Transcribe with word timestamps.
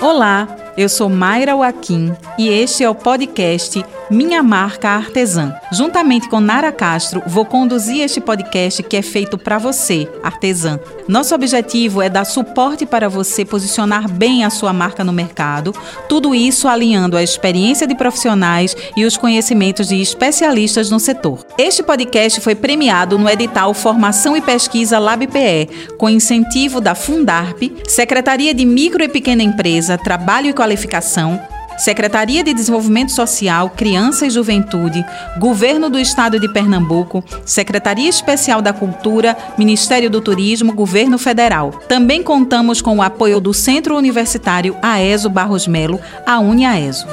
Olá, 0.00 0.46
eu 0.76 0.88
sou 0.88 1.08
Mayra 1.08 1.52
Joaquim 1.52 2.14
e 2.38 2.48
este 2.48 2.84
é 2.84 2.88
o 2.88 2.94
podcast 2.94 3.84
Minha 4.08 4.40
Marca 4.40 4.90
Artesã. 4.90 5.52
Juntamente 5.72 6.28
com 6.28 6.38
Nara 6.38 6.70
Castro, 6.70 7.22
vou 7.26 7.44
conduzir 7.44 8.02
este 8.02 8.20
podcast 8.20 8.80
que 8.84 8.96
é 8.96 9.02
feito 9.02 9.36
para 9.36 9.58
você, 9.58 10.08
artesã. 10.22 10.78
Nosso 11.08 11.34
objetivo 11.34 12.00
é 12.00 12.08
dar 12.08 12.24
suporte 12.24 12.86
para 12.86 13.08
você 13.08 13.44
posicionar 13.44 14.08
bem 14.08 14.44
a 14.44 14.50
sua 14.50 14.72
marca 14.72 15.02
no 15.02 15.12
mercado, 15.12 15.74
tudo 16.08 16.36
isso 16.36 16.68
alinhando 16.68 17.16
a 17.16 17.22
experiência 17.22 17.84
de 17.84 17.96
profissionais 17.96 18.76
e 18.96 19.04
os 19.04 19.16
conhecimentos 19.16 19.88
de 19.88 20.00
especialistas 20.00 20.88
no 20.88 21.00
setor. 21.00 21.44
Este 21.58 21.82
podcast 21.82 22.40
foi 22.40 22.54
premiado 22.54 23.18
no 23.18 23.28
edital 23.28 23.74
Formação 23.74 24.36
e 24.36 24.40
Pesquisa 24.40 25.00
LabPE, 25.00 25.68
com 25.98 26.08
incentivo 26.08 26.80
da 26.80 26.94
Fundarp, 26.94 27.60
Secretaria 27.88 28.54
de 28.54 28.64
Micro 28.64 29.02
e 29.02 29.08
Pequena 29.08 29.42
Empresa, 29.42 29.98
Trabalho 29.98 30.50
e 30.50 30.54
Qualificação, 30.54 31.40
Secretaria 31.76 32.42
de 32.42 32.54
Desenvolvimento 32.54 33.12
Social, 33.12 33.70
Criança 33.70 34.26
e 34.26 34.30
Juventude, 34.30 35.04
Governo 35.38 35.90
do 35.90 35.98
Estado 35.98 36.40
de 36.40 36.48
Pernambuco, 36.52 37.22
Secretaria 37.44 38.08
Especial 38.08 38.62
da 38.62 38.72
Cultura, 38.72 39.36
Ministério 39.58 40.08
do 40.10 40.20
Turismo, 40.20 40.72
Governo 40.72 41.18
Federal. 41.18 41.70
Também 41.88 42.22
contamos 42.22 42.80
com 42.80 42.96
o 42.96 43.02
apoio 43.02 43.40
do 43.40 43.52
Centro 43.52 43.96
Universitário 43.96 44.76
AESO 44.82 45.28
Barros 45.28 45.66
Melo, 45.66 46.00
a 46.24 46.38
UniAESO. 46.40 47.06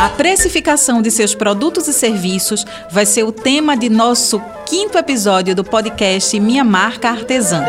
A 0.00 0.08
precificação 0.10 1.00
de 1.00 1.10
seus 1.10 1.34
produtos 1.34 1.88
e 1.88 1.92
serviços 1.92 2.66
vai 2.90 3.06
ser 3.06 3.22
o 3.22 3.32
tema 3.32 3.76
de 3.76 3.88
nosso 3.88 4.40
quinto 4.66 4.96
episódio 4.96 5.54
do 5.54 5.62
podcast 5.62 6.38
Minha 6.40 6.64
Marca 6.64 7.10
Artesã. 7.10 7.64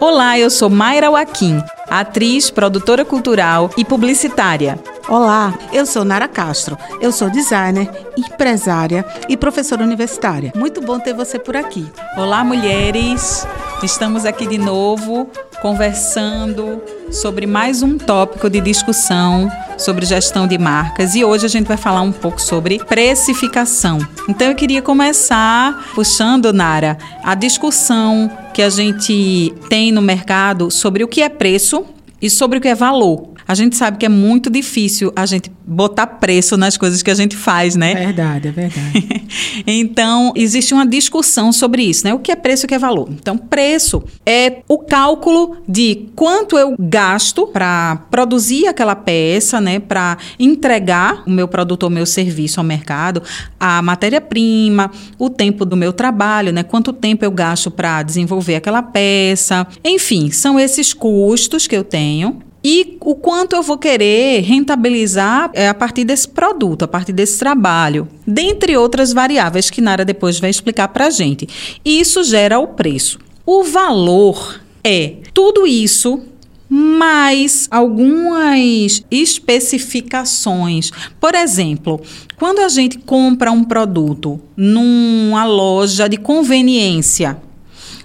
Olá, 0.00 0.38
eu 0.38 0.50
sou 0.50 0.68
Mayra 0.68 1.06
Joaquim, 1.06 1.62
atriz, 1.88 2.50
produtora 2.50 3.04
cultural 3.04 3.70
e 3.76 3.84
publicitária. 3.84 4.78
Olá, 5.08 5.54
eu 5.72 5.86
sou 5.86 6.04
Nara 6.04 6.26
Castro. 6.26 6.76
Eu 7.00 7.12
sou 7.12 7.30
designer, 7.30 7.88
empresária 8.16 9.04
e 9.28 9.36
professora 9.36 9.84
universitária. 9.84 10.52
Muito 10.56 10.80
bom 10.80 10.98
ter 10.98 11.14
você 11.14 11.38
por 11.38 11.56
aqui. 11.56 11.90
Olá, 12.16 12.42
mulheres! 12.42 13.46
Estamos 13.82 14.24
aqui 14.24 14.46
de 14.46 14.58
novo 14.58 15.30
conversando 15.66 16.80
sobre 17.10 17.44
mais 17.44 17.82
um 17.82 17.98
tópico 17.98 18.48
de 18.48 18.60
discussão 18.60 19.50
sobre 19.76 20.06
gestão 20.06 20.46
de 20.46 20.56
marcas 20.56 21.16
e 21.16 21.24
hoje 21.24 21.44
a 21.44 21.48
gente 21.48 21.66
vai 21.66 21.76
falar 21.76 22.02
um 22.02 22.12
pouco 22.12 22.40
sobre 22.40 22.78
precificação. 22.78 23.98
Então 24.28 24.46
eu 24.46 24.54
queria 24.54 24.80
começar 24.80 25.90
puxando, 25.92 26.52
Nara, 26.52 26.96
a 27.20 27.34
discussão 27.34 28.30
que 28.54 28.62
a 28.62 28.70
gente 28.70 29.52
tem 29.68 29.90
no 29.90 30.00
mercado 30.00 30.70
sobre 30.70 31.02
o 31.02 31.08
que 31.08 31.20
é 31.20 31.28
preço 31.28 31.84
e 32.22 32.30
sobre 32.30 32.58
o 32.58 32.60
que 32.60 32.68
é 32.68 32.74
valor. 32.74 33.35
A 33.48 33.54
gente 33.54 33.76
sabe 33.76 33.96
que 33.96 34.06
é 34.06 34.08
muito 34.08 34.50
difícil 34.50 35.12
a 35.14 35.24
gente 35.24 35.50
botar 35.64 36.06
preço 36.06 36.56
nas 36.56 36.76
coisas 36.76 37.02
que 37.02 37.10
a 37.10 37.14
gente 37.14 37.36
faz, 37.36 37.76
né? 37.76 37.94
Verdade, 37.94 38.48
é 38.48 38.50
verdade. 38.50 39.26
então, 39.66 40.32
existe 40.34 40.74
uma 40.74 40.86
discussão 40.86 41.52
sobre 41.52 41.82
isso, 41.82 42.04
né? 42.04 42.14
O 42.14 42.18
que 42.18 42.32
é 42.32 42.36
preço 42.36 42.64
e 42.64 42.66
o 42.66 42.68
que 42.68 42.74
é 42.74 42.78
valor. 42.78 43.08
Então, 43.10 43.38
preço 43.38 44.02
é 44.24 44.58
o 44.68 44.78
cálculo 44.78 45.58
de 45.68 46.06
quanto 46.14 46.58
eu 46.58 46.74
gasto 46.78 47.46
para 47.46 47.96
produzir 48.10 48.66
aquela 48.66 48.96
peça, 48.96 49.60
né? 49.60 49.78
Para 49.78 50.18
entregar 50.38 51.22
o 51.26 51.30
meu 51.30 51.46
produto 51.46 51.84
ou 51.84 51.90
meu 51.90 52.06
serviço 52.06 52.58
ao 52.58 52.64
mercado, 52.64 53.22
a 53.58 53.80
matéria-prima, 53.80 54.90
o 55.18 55.30
tempo 55.30 55.64
do 55.64 55.76
meu 55.76 55.92
trabalho, 55.92 56.52
né? 56.52 56.62
Quanto 56.62 56.92
tempo 56.92 57.24
eu 57.24 57.30
gasto 57.30 57.70
para 57.70 58.02
desenvolver 58.02 58.56
aquela 58.56 58.82
peça. 58.82 59.66
Enfim, 59.84 60.30
são 60.30 60.58
esses 60.58 60.92
custos 60.92 61.66
que 61.66 61.76
eu 61.76 61.84
tenho 61.84 62.45
e 62.68 62.98
o 63.00 63.14
quanto 63.14 63.54
eu 63.54 63.62
vou 63.62 63.78
querer 63.78 64.40
rentabilizar 64.40 65.52
é, 65.54 65.68
a 65.68 65.74
partir 65.74 66.02
desse 66.02 66.26
produto, 66.26 66.82
a 66.82 66.88
partir 66.88 67.12
desse 67.12 67.38
trabalho, 67.38 68.08
dentre 68.26 68.76
outras 68.76 69.12
variáveis 69.12 69.70
que 69.70 69.80
Nara 69.80 70.04
depois 70.04 70.40
vai 70.40 70.50
explicar 70.50 70.88
para 70.88 71.06
a 71.06 71.10
gente. 71.10 71.48
E 71.84 72.00
isso 72.00 72.24
gera 72.24 72.58
o 72.58 72.66
preço. 72.66 73.20
O 73.46 73.62
valor 73.62 74.60
é 74.82 75.14
tudo 75.32 75.64
isso 75.64 76.20
mais 76.68 77.68
algumas 77.70 79.04
especificações. 79.12 80.90
Por 81.20 81.36
exemplo, 81.36 82.00
quando 82.36 82.58
a 82.58 82.68
gente 82.68 82.98
compra 82.98 83.52
um 83.52 83.62
produto 83.62 84.40
numa 84.56 85.44
loja 85.44 86.08
de 86.08 86.16
conveniência, 86.16 87.40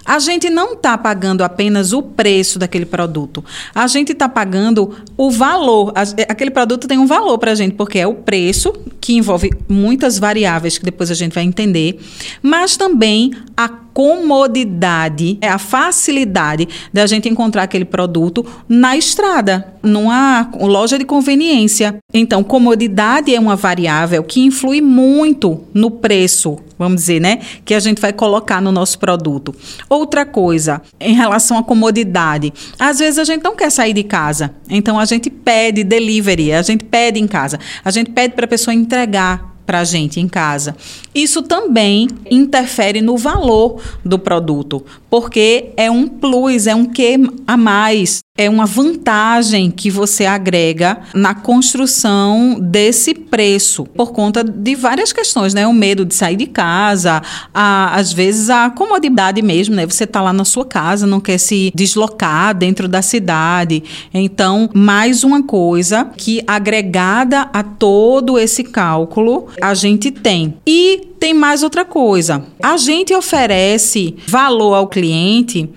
a 0.04 0.18
gente 0.18 0.50
não 0.50 0.74
está 0.74 0.96
pagando 0.98 1.42
apenas 1.42 1.92
o 1.92 2.02
preço 2.02 2.58
daquele 2.58 2.86
produto. 2.86 3.44
A 3.74 3.86
gente 3.86 4.12
está 4.12 4.28
pagando 4.28 4.96
o 5.16 5.30
valor. 5.30 5.92
Aquele 6.28 6.50
produto 6.50 6.88
tem 6.88 6.98
um 6.98 7.06
valor 7.06 7.38
para 7.38 7.52
a 7.52 7.54
gente, 7.54 7.74
porque 7.74 7.98
é 7.98 8.06
o 8.06 8.14
preço, 8.14 8.72
que 9.00 9.14
envolve 9.14 9.50
muitas 9.68 10.18
variáveis 10.18 10.78
que 10.78 10.84
depois 10.84 11.10
a 11.10 11.14
gente 11.14 11.32
vai 11.32 11.44
entender, 11.44 12.00
mas 12.42 12.76
também 12.76 13.32
a 13.56 13.68
comodidade, 13.92 15.38
é 15.40 15.48
a 15.48 15.58
facilidade 15.58 16.68
da 16.92 17.06
gente 17.06 17.28
encontrar 17.28 17.64
aquele 17.64 17.84
produto 17.84 18.44
na 18.68 18.96
estrada, 18.96 19.74
numa 19.82 20.50
loja 20.60 20.98
de 20.98 21.04
conveniência. 21.04 21.96
Então, 22.12 22.42
comodidade 22.42 23.34
é 23.34 23.38
uma 23.38 23.56
variável 23.56 24.22
que 24.22 24.40
influi 24.40 24.80
muito 24.80 25.62
no 25.74 25.90
preço, 25.90 26.58
vamos 26.78 27.00
dizer, 27.00 27.20
né, 27.20 27.40
que 27.64 27.74
a 27.74 27.80
gente 27.80 28.00
vai 28.00 28.12
colocar 28.12 28.60
no 28.60 28.72
nosso 28.72 28.98
produto. 28.98 29.54
Outra 29.88 30.24
coisa, 30.24 30.80
em 31.00 31.14
relação 31.14 31.58
à 31.58 31.62
comodidade, 31.62 32.52
às 32.78 32.98
vezes 32.98 33.18
a 33.18 33.24
gente 33.24 33.42
não 33.42 33.56
quer 33.56 33.70
sair 33.70 33.92
de 33.92 34.02
casa, 34.02 34.54
então 34.68 34.98
a 34.98 35.04
gente 35.04 35.28
pede 35.30 35.84
delivery, 35.84 36.52
a 36.52 36.62
gente 36.62 36.84
pede 36.84 37.20
em 37.20 37.26
casa, 37.26 37.58
a 37.84 37.90
gente 37.90 38.10
pede 38.10 38.34
para 38.34 38.44
a 38.44 38.48
pessoa 38.48 38.74
entregar 38.74 39.51
para 39.64 39.80
a 39.80 39.84
gente 39.84 40.20
em 40.20 40.28
casa. 40.28 40.76
Isso 41.14 41.42
também 41.42 42.08
interfere 42.30 43.00
no 43.00 43.16
valor 43.16 43.80
do 44.04 44.18
produto, 44.18 44.84
porque 45.10 45.70
é 45.76 45.90
um 45.90 46.08
plus, 46.08 46.66
é 46.66 46.74
um 46.74 46.86
que 46.86 47.18
a 47.46 47.56
mais, 47.56 48.20
é 48.36 48.48
uma 48.48 48.64
vantagem 48.64 49.70
que 49.70 49.90
você 49.90 50.24
agrega 50.24 51.00
na 51.12 51.34
construção 51.34 52.58
desse 52.58 53.14
preço, 53.14 53.84
por 53.84 54.12
conta 54.12 54.42
de 54.42 54.74
várias 54.74 55.12
questões, 55.12 55.52
né? 55.52 55.66
O 55.66 55.72
medo 55.72 56.04
de 56.04 56.14
sair 56.14 56.36
de 56.36 56.46
casa, 56.46 57.20
a, 57.52 57.94
às 57.94 58.10
vezes 58.10 58.48
a 58.48 58.70
comodidade 58.70 59.42
mesmo, 59.42 59.74
né? 59.74 59.84
Você 59.84 60.04
está 60.04 60.22
lá 60.22 60.32
na 60.32 60.46
sua 60.46 60.64
casa, 60.64 61.06
não 61.06 61.20
quer 61.20 61.36
se 61.36 61.70
deslocar 61.74 62.54
dentro 62.54 62.88
da 62.88 63.02
cidade. 63.02 63.82
Então, 64.14 64.70
mais 64.72 65.24
uma 65.24 65.42
coisa 65.42 66.06
que 66.16 66.42
agregada 66.46 67.50
a 67.52 67.62
todo 67.62 68.38
esse 68.38 68.64
cálculo, 68.64 69.48
a 69.62 69.74
gente 69.74 70.10
tem. 70.10 70.54
E 70.66 71.12
tem 71.20 71.32
mais 71.32 71.62
outra 71.62 71.84
coisa. 71.84 72.44
A 72.60 72.76
gente 72.76 73.14
oferece 73.14 74.16
valor 74.26 74.74
ao 74.74 74.88
cliente 74.88 75.70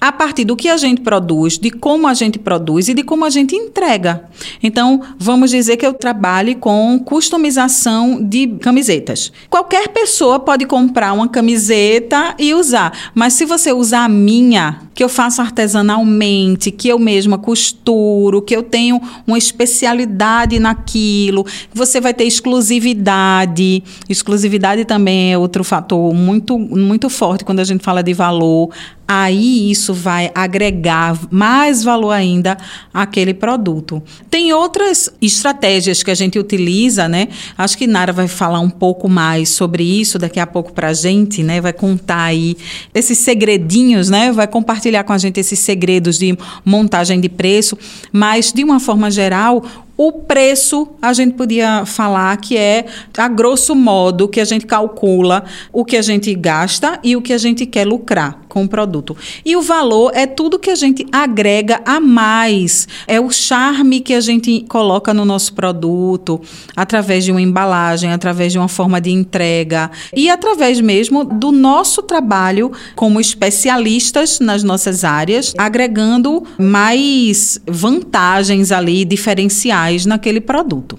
a 0.00 0.12
partir 0.12 0.44
do 0.44 0.56
que 0.56 0.68
a 0.68 0.76
gente 0.76 1.00
produz, 1.00 1.58
de 1.58 1.70
como 1.70 2.06
a 2.06 2.14
gente 2.14 2.38
produz 2.38 2.88
e 2.88 2.94
de 2.94 3.02
como 3.02 3.24
a 3.24 3.30
gente 3.30 3.56
entrega. 3.56 4.24
Então, 4.62 5.00
vamos 5.18 5.50
dizer 5.50 5.76
que 5.76 5.86
eu 5.86 5.92
trabalhe 5.92 6.54
com 6.54 6.98
customização 7.04 8.22
de 8.22 8.46
camisetas. 8.60 9.32
Qualquer 9.50 9.88
pessoa 9.88 10.38
pode 10.38 10.66
comprar 10.66 11.12
uma 11.12 11.28
camiseta 11.28 12.34
e 12.38 12.54
usar, 12.54 13.10
mas 13.14 13.32
se 13.32 13.44
você 13.44 13.72
usar 13.72 14.04
a 14.04 14.08
minha, 14.08 14.80
que 14.94 15.02
eu 15.02 15.08
faço 15.08 15.40
artesanalmente, 15.40 16.70
que 16.70 16.88
eu 16.88 16.98
mesma 16.98 17.38
costuro, 17.38 18.42
que 18.42 18.54
eu 18.54 18.62
tenho 18.62 19.00
uma 19.26 19.38
especialidade 19.38 20.58
naquilo, 20.58 21.46
você 21.72 22.00
vai 22.00 22.12
ter 22.12 22.24
exclusividade. 22.24 23.82
Exclusividade 24.08 24.84
também 24.84 25.32
é 25.32 25.38
outro 25.38 25.62
fator 25.62 26.12
muito 26.12 26.58
muito 26.58 27.08
forte 27.08 27.44
quando 27.44 27.60
a 27.60 27.64
gente 27.64 27.82
fala 27.84 28.02
de 28.02 28.12
valor 28.12 28.70
aí 29.08 29.70
isso 29.70 29.87
vai 29.94 30.30
agregar 30.34 31.18
mais 31.30 31.82
valor 31.82 32.10
ainda 32.10 32.56
àquele 32.92 33.34
produto. 33.34 34.02
Tem 34.30 34.52
outras 34.52 35.10
estratégias 35.20 36.02
que 36.02 36.10
a 36.10 36.14
gente 36.14 36.38
utiliza, 36.38 37.08
né? 37.08 37.28
Acho 37.56 37.76
que 37.76 37.86
Nara 37.86 38.12
vai 38.12 38.28
falar 38.28 38.60
um 38.60 38.70
pouco 38.70 39.08
mais 39.08 39.48
sobre 39.48 39.82
isso 39.82 40.18
daqui 40.18 40.40
a 40.40 40.46
pouco 40.46 40.72
para 40.72 40.88
a 40.88 40.92
gente, 40.92 41.42
né? 41.42 41.60
Vai 41.60 41.72
contar 41.72 42.24
aí 42.24 42.56
esses 42.94 43.18
segredinhos, 43.18 44.08
né? 44.10 44.32
Vai 44.32 44.46
compartilhar 44.46 45.04
com 45.04 45.12
a 45.12 45.18
gente 45.18 45.40
esses 45.40 45.58
segredos 45.58 46.18
de 46.18 46.36
montagem 46.64 47.20
de 47.20 47.28
preço, 47.28 47.76
mas 48.12 48.52
de 48.52 48.64
uma 48.64 48.80
forma 48.80 49.10
geral, 49.10 49.64
O 50.00 50.12
preço, 50.12 50.90
a 51.02 51.12
gente 51.12 51.34
podia 51.34 51.84
falar 51.84 52.36
que 52.36 52.56
é, 52.56 52.86
a 53.16 53.26
grosso 53.26 53.74
modo, 53.74 54.28
que 54.28 54.38
a 54.38 54.44
gente 54.44 54.64
calcula 54.64 55.42
o 55.72 55.84
que 55.84 55.96
a 55.96 56.02
gente 56.02 56.32
gasta 56.36 57.00
e 57.02 57.16
o 57.16 57.20
que 57.20 57.32
a 57.32 57.38
gente 57.38 57.66
quer 57.66 57.84
lucrar 57.84 58.42
com 58.48 58.62
o 58.62 58.68
produto. 58.68 59.16
E 59.44 59.56
o 59.56 59.60
valor 59.60 60.12
é 60.14 60.24
tudo 60.24 60.56
que 60.56 60.70
a 60.70 60.76
gente 60.76 61.04
agrega 61.10 61.80
a 61.84 61.98
mais, 61.98 62.86
é 63.08 63.20
o 63.20 63.28
charme 63.32 63.98
que 63.98 64.14
a 64.14 64.20
gente 64.20 64.64
coloca 64.68 65.12
no 65.12 65.24
nosso 65.24 65.52
produto, 65.52 66.40
através 66.76 67.24
de 67.24 67.32
uma 67.32 67.42
embalagem, 67.42 68.12
através 68.12 68.52
de 68.52 68.58
uma 68.58 68.68
forma 68.68 69.00
de 69.00 69.10
entrega 69.10 69.90
e 70.14 70.30
através 70.30 70.80
mesmo 70.80 71.24
do 71.24 71.50
nosso 71.50 72.02
trabalho 72.02 72.70
como 72.94 73.20
especialistas 73.20 74.38
nas 74.38 74.62
nossas 74.62 75.02
áreas, 75.02 75.52
agregando 75.58 76.44
mais 76.56 77.60
vantagens 77.66 78.70
ali, 78.70 79.04
diferenciais 79.04 79.87
naquele 80.06 80.40
produto. 80.40 80.98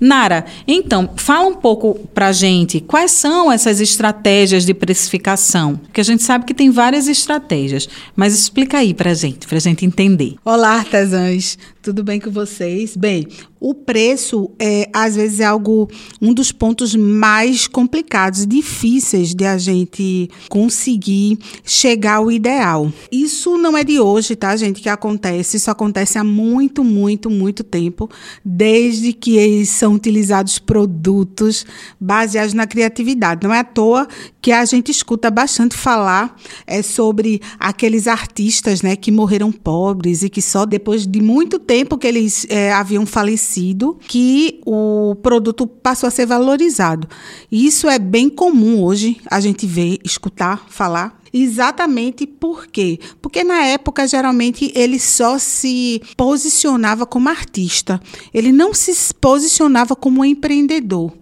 Nara, 0.00 0.44
então, 0.66 1.10
fala 1.16 1.48
um 1.48 1.54
pouco 1.54 1.98
pra 2.14 2.32
gente 2.32 2.80
quais 2.80 3.10
são 3.12 3.50
essas 3.50 3.80
estratégias 3.80 4.64
de 4.64 4.74
precificação, 4.74 5.76
porque 5.76 6.00
a 6.00 6.04
gente 6.04 6.22
sabe 6.22 6.44
que 6.44 6.54
tem 6.54 6.70
várias 6.70 7.08
estratégias, 7.08 7.88
mas 8.16 8.34
explica 8.34 8.78
aí 8.78 8.94
pra 8.94 9.14
gente, 9.14 9.46
pra 9.46 9.58
gente 9.58 9.84
entender. 9.84 10.36
Olá, 10.44 10.76
artesãs. 10.76 11.58
Tudo 11.82 12.04
bem 12.04 12.20
com 12.20 12.30
vocês? 12.30 12.94
Bem, 12.94 13.26
o 13.58 13.74
preço 13.74 14.50
é 14.58 14.90
às 14.92 15.16
vezes 15.16 15.40
é 15.40 15.46
algo 15.46 15.88
um 16.20 16.34
dos 16.34 16.52
pontos 16.52 16.94
mais 16.94 17.66
complicados, 17.66 18.46
difíceis 18.46 19.34
de 19.34 19.46
a 19.46 19.56
gente 19.56 20.28
conseguir 20.50 21.38
chegar 21.64 22.16
ao 22.16 22.30
ideal. 22.30 22.92
Isso 23.10 23.56
não 23.56 23.78
é 23.78 23.82
de 23.82 23.98
hoje, 23.98 24.36
tá, 24.36 24.54
gente, 24.56 24.82
que 24.82 24.90
acontece. 24.90 25.56
Isso 25.56 25.70
acontece 25.70 26.18
há 26.18 26.24
muito, 26.24 26.84
muito, 26.84 27.30
muito 27.30 27.64
tempo, 27.64 28.10
desde 28.44 29.14
que 29.14 29.64
são 29.64 29.94
utilizados 29.94 30.58
produtos 30.58 31.64
baseados 31.98 32.52
na 32.52 32.66
criatividade. 32.66 33.46
Não 33.46 33.54
é 33.54 33.60
à 33.60 33.64
toa 33.64 34.06
que 34.42 34.52
a 34.52 34.66
gente 34.66 34.90
escuta 34.90 35.30
bastante 35.30 35.74
falar 35.74 36.36
é 36.66 36.82
sobre 36.82 37.40
aqueles 37.58 38.06
artistas, 38.06 38.82
né, 38.82 38.96
que 38.96 39.10
morreram 39.10 39.50
pobres 39.50 40.22
e 40.22 40.28
que 40.28 40.42
só 40.42 40.66
depois 40.66 41.06
de 41.06 41.22
muito 41.22 41.58
tempo 41.58 41.69
que 41.96 42.06
eles 42.06 42.44
é, 42.48 42.72
haviam 42.72 43.06
falecido, 43.06 43.96
que 44.08 44.60
o 44.66 45.14
produto 45.22 45.68
passou 45.68 46.08
a 46.08 46.10
ser 46.10 46.26
valorizado. 46.26 47.08
Isso 47.50 47.88
é 47.88 47.96
bem 47.96 48.28
comum 48.28 48.82
hoje 48.82 49.20
a 49.30 49.38
gente 49.38 49.66
ver, 49.66 49.98
escutar, 50.04 50.66
falar. 50.68 51.20
Exatamente 51.32 52.26
por 52.26 52.66
quê? 52.66 52.98
Porque 53.22 53.44
na 53.44 53.64
época, 53.66 54.08
geralmente, 54.08 54.72
ele 54.74 54.98
só 54.98 55.38
se 55.38 56.02
posicionava 56.16 57.06
como 57.06 57.28
artista, 57.28 58.00
ele 58.34 58.50
não 58.50 58.74
se 58.74 59.14
posicionava 59.20 59.94
como 59.94 60.24
empreendedor. 60.24 61.12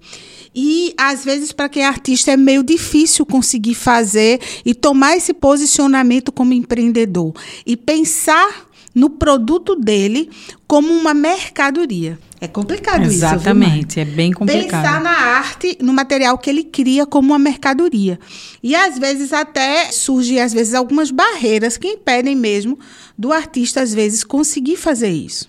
E 0.55 0.95
às 0.97 1.25
vezes, 1.25 1.53
para 1.53 1.69
quem 1.69 1.83
é 1.83 1.87
artista, 1.87 2.33
é 2.33 2.37
meio 2.37 2.63
difícil 2.63 3.27
conseguir 3.27 3.75
fazer 3.75 4.41
e 4.65 4.75
tomar 4.75 5.15
esse 5.15 5.35
posicionamento 5.35 6.33
como 6.33 6.55
empreendedor 6.55 7.35
e 7.67 7.77
pensar 7.77 8.68
no 8.99 9.09
produto 9.09 9.77
dele 9.77 10.29
como 10.67 10.93
uma 10.93 11.15
mercadoria. 11.15 12.19
É 12.41 12.49
complicado 12.49 13.05
Exatamente, 13.05 13.15
isso. 13.15 13.25
Exatamente, 13.25 14.01
é 14.01 14.05
bem 14.05 14.33
complicado. 14.33 14.83
Pensar 14.83 15.01
na 15.01 15.11
arte, 15.11 15.79
no 15.81 15.93
material 15.93 16.37
que 16.37 16.51
ele 16.51 16.65
cria 16.65 17.07
como 17.07 17.29
uma 17.29 17.39
mercadoria. 17.39 18.19
E 18.63 18.75
às 18.75 18.99
vezes 18.99 19.33
até 19.33 19.91
surgem 19.93 20.41
às 20.41 20.53
vezes 20.53 20.75
algumas 20.75 21.11
barreiras 21.13 21.77
que 21.77 21.87
impedem 21.87 22.35
mesmo 22.35 22.79
do 23.17 23.33
artista 23.33 23.81
às 23.81 23.95
vezes 23.95 24.25
conseguir 24.25 24.77
fazer 24.77 25.11
isso. 25.11 25.49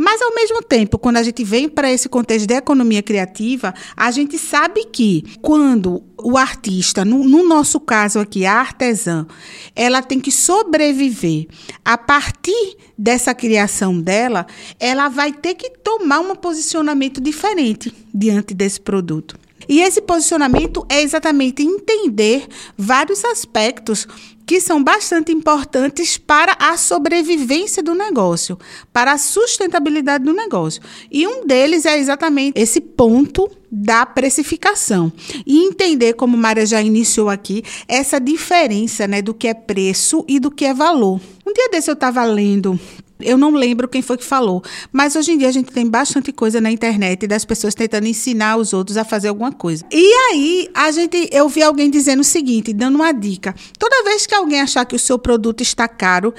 Mas, 0.00 0.22
ao 0.22 0.32
mesmo 0.32 0.62
tempo, 0.62 0.96
quando 0.96 1.16
a 1.16 1.24
gente 1.24 1.42
vem 1.42 1.68
para 1.68 1.90
esse 1.90 2.08
contexto 2.08 2.46
de 2.46 2.54
economia 2.54 3.02
criativa, 3.02 3.74
a 3.96 4.12
gente 4.12 4.38
sabe 4.38 4.84
que 4.84 5.24
quando 5.42 6.04
o 6.16 6.38
artista, 6.38 7.04
no, 7.04 7.24
no, 7.24 7.42
nosso 7.42 7.80
caso 7.80 8.20
aqui, 8.20 8.46
a 8.46 8.60
artesã, 8.60 9.26
ela 9.74 10.00
tem 10.00 10.20
que 10.20 10.30
sobreviver 10.30 11.48
a 11.84 11.98
partir 11.98 12.76
dessa 12.96 13.34
criação 13.34 14.00
dela, 14.00 14.46
ela 14.78 15.08
vai 15.08 15.32
ter 15.32 15.54
que 15.54 15.68
tomar 15.68 16.20
um 16.20 16.36
posicionamento 16.36 17.20
diferente 17.20 17.92
diante 18.14 18.54
desse 18.54 18.80
produto. 18.80 19.36
E 19.68 19.80
esse 19.80 20.00
posicionamento 20.00 20.86
é 20.88 21.02
exatamente 21.02 21.64
entender 21.64 22.46
vários 22.76 23.24
aspectos 23.24 24.06
que 24.48 24.62
são 24.62 24.82
bastante 24.82 25.30
importantes 25.30 26.16
para 26.16 26.56
a 26.58 26.78
sobrevivência 26.78 27.82
do 27.82 27.94
negócio, 27.94 28.58
para 28.90 29.12
a 29.12 29.18
sustentabilidade 29.18 30.24
do 30.24 30.32
negócio. 30.32 30.80
E 31.12 31.26
um 31.26 31.46
deles 31.46 31.84
é 31.84 31.98
exatamente 31.98 32.58
esse 32.58 32.80
ponto 32.80 33.46
da 33.70 34.06
precificação 34.06 35.12
e 35.46 35.66
entender, 35.66 36.14
como 36.14 36.34
Maria 36.34 36.64
já 36.64 36.80
iniciou 36.80 37.28
aqui, 37.28 37.62
essa 37.86 38.18
diferença 38.18 39.06
né, 39.06 39.20
do 39.20 39.34
que 39.34 39.48
é 39.48 39.52
preço 39.52 40.24
e 40.26 40.40
do 40.40 40.50
que 40.50 40.64
é 40.64 40.72
valor. 40.72 41.20
Um 41.48 41.52
dia 41.54 41.70
desse 41.70 41.88
eu 41.88 41.94
estava 41.94 42.22
lendo 42.24 42.78
eu 43.20 43.36
não 43.36 43.50
lembro 43.50 43.88
quem 43.88 44.00
foi 44.00 44.16
que 44.16 44.24
falou, 44.24 44.62
mas 44.92 45.16
hoje 45.16 45.32
em 45.32 45.38
dia 45.38 45.48
a 45.48 45.52
gente 45.52 45.72
tem 45.72 45.88
bastante 45.88 46.30
coisa 46.30 46.60
na 46.60 46.70
internet 46.70 47.26
das 47.26 47.44
pessoas 47.44 47.74
tentando 47.74 48.06
ensinar 48.06 48.56
os 48.56 48.72
outros 48.72 48.96
a 48.96 49.04
fazer 49.04 49.26
alguma 49.26 49.50
coisa. 49.50 49.84
E 49.90 50.12
aí, 50.30 50.70
a 50.72 50.92
gente, 50.92 51.28
eu 51.32 51.48
vi 51.48 51.60
alguém 51.60 51.90
dizendo 51.90 52.20
o 52.20 52.24
seguinte, 52.24 52.72
dando 52.72 52.94
uma 52.94 53.10
dica: 53.10 53.56
toda 53.76 54.04
vez 54.04 54.24
que 54.24 54.36
alguém 54.36 54.60
achar 54.60 54.84
que 54.84 54.94
o 54.94 54.98
seu 55.00 55.18
produto 55.18 55.62
está 55.62 55.88
caro, 55.88 56.32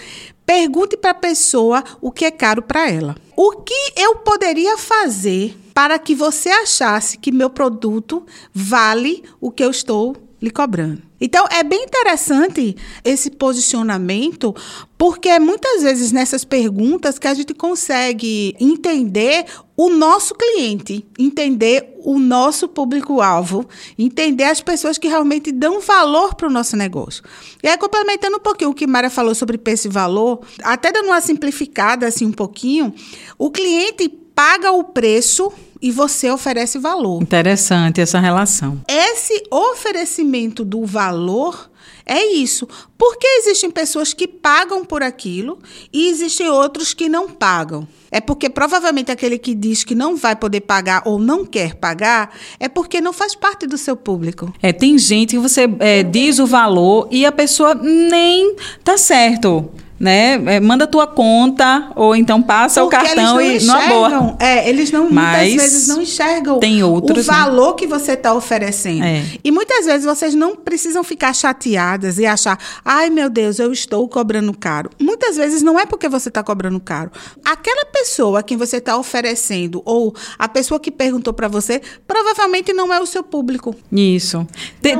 pergunte 0.45 0.95
para 0.95 1.11
a 1.11 1.15
pessoa 1.15 1.83
o 1.99 2.11
que 2.11 2.23
é 2.23 2.31
caro 2.31 2.61
para 2.61 2.89
ela. 2.89 3.17
O 3.35 3.57
que 3.57 3.93
eu 3.97 4.15
poderia 4.17 4.77
fazer 4.77 5.57
para 5.73 5.99
que 5.99 6.15
você 6.15 6.47
achasse 6.47 7.17
que 7.17 7.29
meu 7.29 7.49
produto 7.49 8.25
vale 8.53 9.21
o 9.41 9.51
que 9.51 9.65
eu 9.65 9.69
estou 9.69 10.15
lhe 10.41 10.49
cobrando? 10.49 11.08
Então, 11.19 11.45
é 11.51 11.63
bem 11.63 11.83
interessante 11.83 12.75
esse 13.03 13.29
posicionamento, 13.31 14.55
porque 14.97 15.37
muitas 15.39 15.83
vezes 15.83 16.11
nessas 16.11 16.43
perguntas 16.43 17.19
que 17.19 17.27
a 17.27 17.33
gente 17.33 17.53
consegue 17.53 18.55
entender 18.59 19.45
o 19.75 19.89
nosso 19.89 20.35
cliente, 20.35 21.05
entender 21.17 21.95
o 22.03 22.19
nosso 22.19 22.67
público-alvo, 22.67 23.67
entender 23.97 24.43
as 24.43 24.61
pessoas 24.61 24.97
que 24.97 25.07
realmente 25.07 25.51
dão 25.51 25.79
valor 25.79 26.35
para 26.35 26.47
o 26.47 26.51
nosso 26.51 26.75
negócio. 26.75 27.23
E 27.63 27.67
aí, 27.67 27.77
complementando 27.77 28.37
um 28.37 28.41
pouquinho 28.41 28.71
o 28.71 28.73
que 28.73 28.85
Mara 28.85 29.09
falou 29.09 29.33
sobre 29.33 29.57
preço 29.57 29.87
e 29.87 29.89
valor, 29.89 30.41
até 30.63 30.91
dando 30.91 31.07
uma 31.07 31.21
simplificada 31.21 32.07
assim 32.07 32.25
um 32.25 32.31
pouquinho, 32.31 32.93
o 33.37 33.49
cliente 33.49 34.09
paga 34.09 34.71
o 34.71 34.83
preço 34.83 35.51
e 35.81 35.91
você 35.91 36.29
oferece 36.29 36.77
valor. 36.77 37.21
Interessante 37.21 38.01
essa 38.01 38.19
relação. 38.19 38.81
Esse 38.87 39.43
oferecimento 39.51 40.65
do 40.65 40.85
valor 40.85 41.69
é 42.05 42.25
isso. 42.33 42.67
Porque 42.97 43.27
existem 43.39 43.69
pessoas 43.69 44.13
que 44.13 44.27
pagam 44.27 44.83
por 44.83 45.03
aquilo 45.03 45.59
e 45.93 46.09
existem 46.09 46.49
outros 46.49 46.93
que 46.93 47.07
não 47.07 47.29
pagam. 47.29 47.87
É 48.11 48.19
porque 48.19 48.49
provavelmente 48.49 49.11
aquele 49.11 49.37
que 49.37 49.53
diz 49.53 49.83
que 49.83 49.93
não 49.93 50.15
vai 50.15 50.35
poder 50.35 50.61
pagar 50.61 51.03
ou 51.05 51.19
não 51.19 51.45
quer 51.45 51.75
pagar 51.75 52.35
é 52.59 52.67
porque 52.67 52.99
não 52.99 53.13
faz 53.13 53.35
parte 53.35 53.67
do 53.67 53.77
seu 53.77 53.95
público. 53.95 54.51
É, 54.61 54.73
tem 54.73 54.97
gente 54.97 55.35
que 55.35 55.39
você 55.39 55.69
é, 55.79 56.01
diz 56.01 56.39
o 56.39 56.47
valor 56.47 57.07
e 57.11 57.25
a 57.25 57.31
pessoa 57.31 57.75
nem 57.75 58.55
tá 58.83 58.97
certo 58.97 59.69
né? 59.99 60.41
É, 60.45 60.59
manda 60.59 60.87
tua 60.87 61.05
conta 61.05 61.91
ou 61.95 62.15
então 62.15 62.41
passa 62.41 62.81
Porque 62.81 62.95
o 62.95 62.99
cartão 62.99 63.41
e 63.41 63.59
não 63.63 63.89
boa. 63.89 64.37
É, 64.39 64.69
eles 64.69 64.91
não 64.91 65.09
Mas 65.11 65.49
muitas 65.49 65.63
vezes 65.63 65.87
não 65.87 66.01
enxergam 66.01 66.59
tem 66.59 66.81
outros, 66.83 67.27
o 67.27 67.31
né? 67.31 67.37
valor 67.37 67.71
né? 67.71 67.75
que 67.77 67.87
você 67.87 68.13
está 68.13 68.33
oferecendo. 68.33 69.03
É. 69.03 69.23
E 69.43 69.51
muitas 69.51 69.85
vezes 69.85 70.05
vocês 70.05 70.33
não 70.33 70.55
precisam 70.55 71.03
ficar 71.03 71.33
chateadas 71.33 72.17
e 72.17 72.25
achar, 72.25 72.57
ai 72.85 73.09
meu 73.09 73.29
Deus, 73.29 73.59
eu 73.59 73.73
estou 73.73 74.07
cobrando 74.07 74.55
caro. 74.57 74.89
Muitas 74.99 75.35
vezes 75.35 75.61
não 75.61 75.77
é 75.77 75.85
porque 75.85 76.07
você 76.07 76.29
está 76.29 76.41
cobrando 76.41 76.79
caro. 76.79 77.11
Aquela 77.43 77.85
pessoa 77.85 78.39
a 78.39 78.43
quem 78.43 78.57
você 78.57 78.77
está 78.77 78.97
oferecendo 78.97 79.81
ou 79.83 80.15
a 80.37 80.47
pessoa 80.47 80.79
que 80.79 80.91
perguntou 80.91 81.33
para 81.33 81.47
você 81.47 81.81
provavelmente 82.07 82.71
não 82.71 82.93
é 82.93 82.99
o 82.99 83.05
seu 83.05 83.23
público. 83.23 83.75
Isso. 83.91 84.47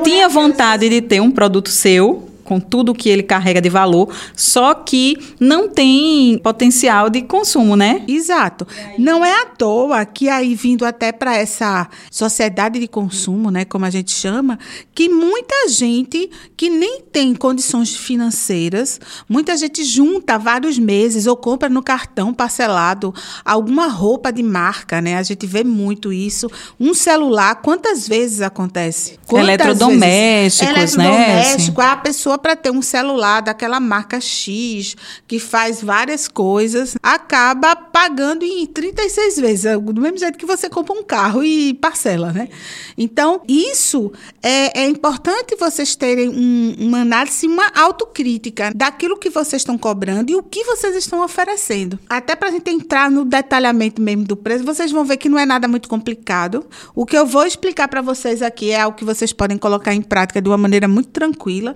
Tinha 0.03 0.25
é 0.25 0.29
vontade 0.29 0.89
de 0.89 1.01
ter 1.01 1.22
um 1.22 1.32
produto 1.32 1.70
seu 1.70 2.28
com 2.50 2.60
tudo 2.60 2.96
que 2.96 3.08
ele 3.08 3.22
carrega 3.22 3.62
de 3.62 3.70
valor, 3.70 4.12
só 4.36 4.74
que 4.74 5.15
não 5.39 5.70
tem 5.70 6.39
potencial 6.39 7.08
de 7.08 7.22
consumo, 7.22 7.75
né? 7.75 8.03
Exato. 8.08 8.65
Não 8.98 9.24
é 9.24 9.44
à 9.44 9.46
toa 9.46 10.03
que 10.03 10.27
aí 10.27 10.56
vindo 10.56 10.84
até 10.84 11.12
para 11.12 11.36
essa 11.36 11.88
sociedade 12.10 12.79
de 12.79 12.88
consumo, 12.88 13.51
né, 13.51 13.65
como 13.65 13.86
a 13.86 13.91
gente 13.91 14.10
chama, 14.10 14.58
que 14.96 15.08
muita 15.10 15.70
gente 15.70 16.27
que 16.58 16.72
nem 16.72 17.01
tem 17.01 17.36
condições 17.36 17.96
financeiras, 17.96 19.00
muita 19.29 19.56
gente 19.56 19.84
junta 19.84 20.39
vários 20.39 20.79
meses 20.79 21.27
ou 21.27 21.38
compra 21.38 21.70
no 21.70 21.84
cartão 21.84 22.34
parcelado 22.34 23.13
alguma 23.46 23.86
roupa 23.86 24.34
de 24.34 24.41
marca, 24.41 25.00
né? 25.00 25.18
A 25.18 25.24
gente 25.24 25.46
vê 25.46 25.63
muito 25.63 26.12
isso. 26.12 26.50
Um 26.79 26.96
celular, 26.96 27.62
quantas 27.62 28.08
vezes 28.08 28.41
acontece? 28.41 29.20
Quantas 29.27 29.50
Eletrodomésticos, 29.50 30.75
vezes? 30.75 30.96
né? 30.96 31.06
Eletrodoméstico, 31.06 31.82
a 31.82 31.96
pessoa 31.96 32.38
para 32.39 32.55
ter 32.55 32.72
um 32.72 32.81
celular 32.81 33.41
daquela 33.41 33.79
marca 33.79 34.19
X, 34.19 34.96
que 35.27 35.39
faz 35.39 35.81
várias 35.81 36.27
coisas, 36.27 36.96
acaba 37.03 37.75
pagando 37.75 38.43
em 38.43 38.65
36 38.65 39.38
vezes, 39.38 39.65
é 39.65 39.77
do 39.77 40.01
mesmo 40.01 40.17
jeito 40.17 40.38
que 40.38 40.46
você 40.46 40.69
compra 40.69 40.93
um 40.93 41.03
carro 41.03 41.43
e 41.43 41.74
parcela, 41.75 42.31
né? 42.31 42.50
Então, 42.98 43.41
isso 43.48 44.12
é, 44.41 44.81
é 44.81 44.88
importante 44.88 45.55
vocês 45.55 45.96
terem 45.96 46.29
um, 46.29 46.75
uma 46.79 47.01
análise, 47.01 47.48
uma 47.48 47.72
autocrítica 47.75 48.72
daquilo 48.75 49.17
que 49.17 49.29
vocês 49.29 49.62
estão 49.62 49.77
cobrando 49.77 50.31
e 50.31 50.36
o 50.36 50.43
que 50.43 50.63
vocês 50.63 50.96
estão 50.96 51.24
oferecendo. 51.24 52.00
Até 52.10 52.36
para 52.36 52.50
a 52.50 52.51
gente 52.51 52.69
entrar 52.69 53.10
no 53.12 53.25
detalhamento 53.25 54.01
mesmo 54.01 54.24
do 54.24 54.36
preço, 54.36 54.63
vocês 54.63 54.91
vão 54.91 55.05
ver 55.05 55.17
que 55.17 55.29
não 55.29 55.39
é 55.39 55.46
nada 55.46 55.67
muito 55.67 55.88
complicado. 55.88 56.65
O 56.96 57.05
que 57.05 57.17
eu 57.17 57.25
vou 57.25 57.46
explicar 57.46 57.88
para 57.88 58.01
vocês 58.01 58.41
aqui 58.41 58.72
é 58.72 58.81
algo 58.81 58.98
que 58.98 59.05
vocês 59.05 59.34
podem 59.34 59.58
colocar 59.58 59.93
em 59.93 60.01
prática 60.01 60.41
de 60.41 60.50
uma 60.50 60.58
maneira 60.58 60.88
muito 60.88 61.10
tranquila. 61.10 61.75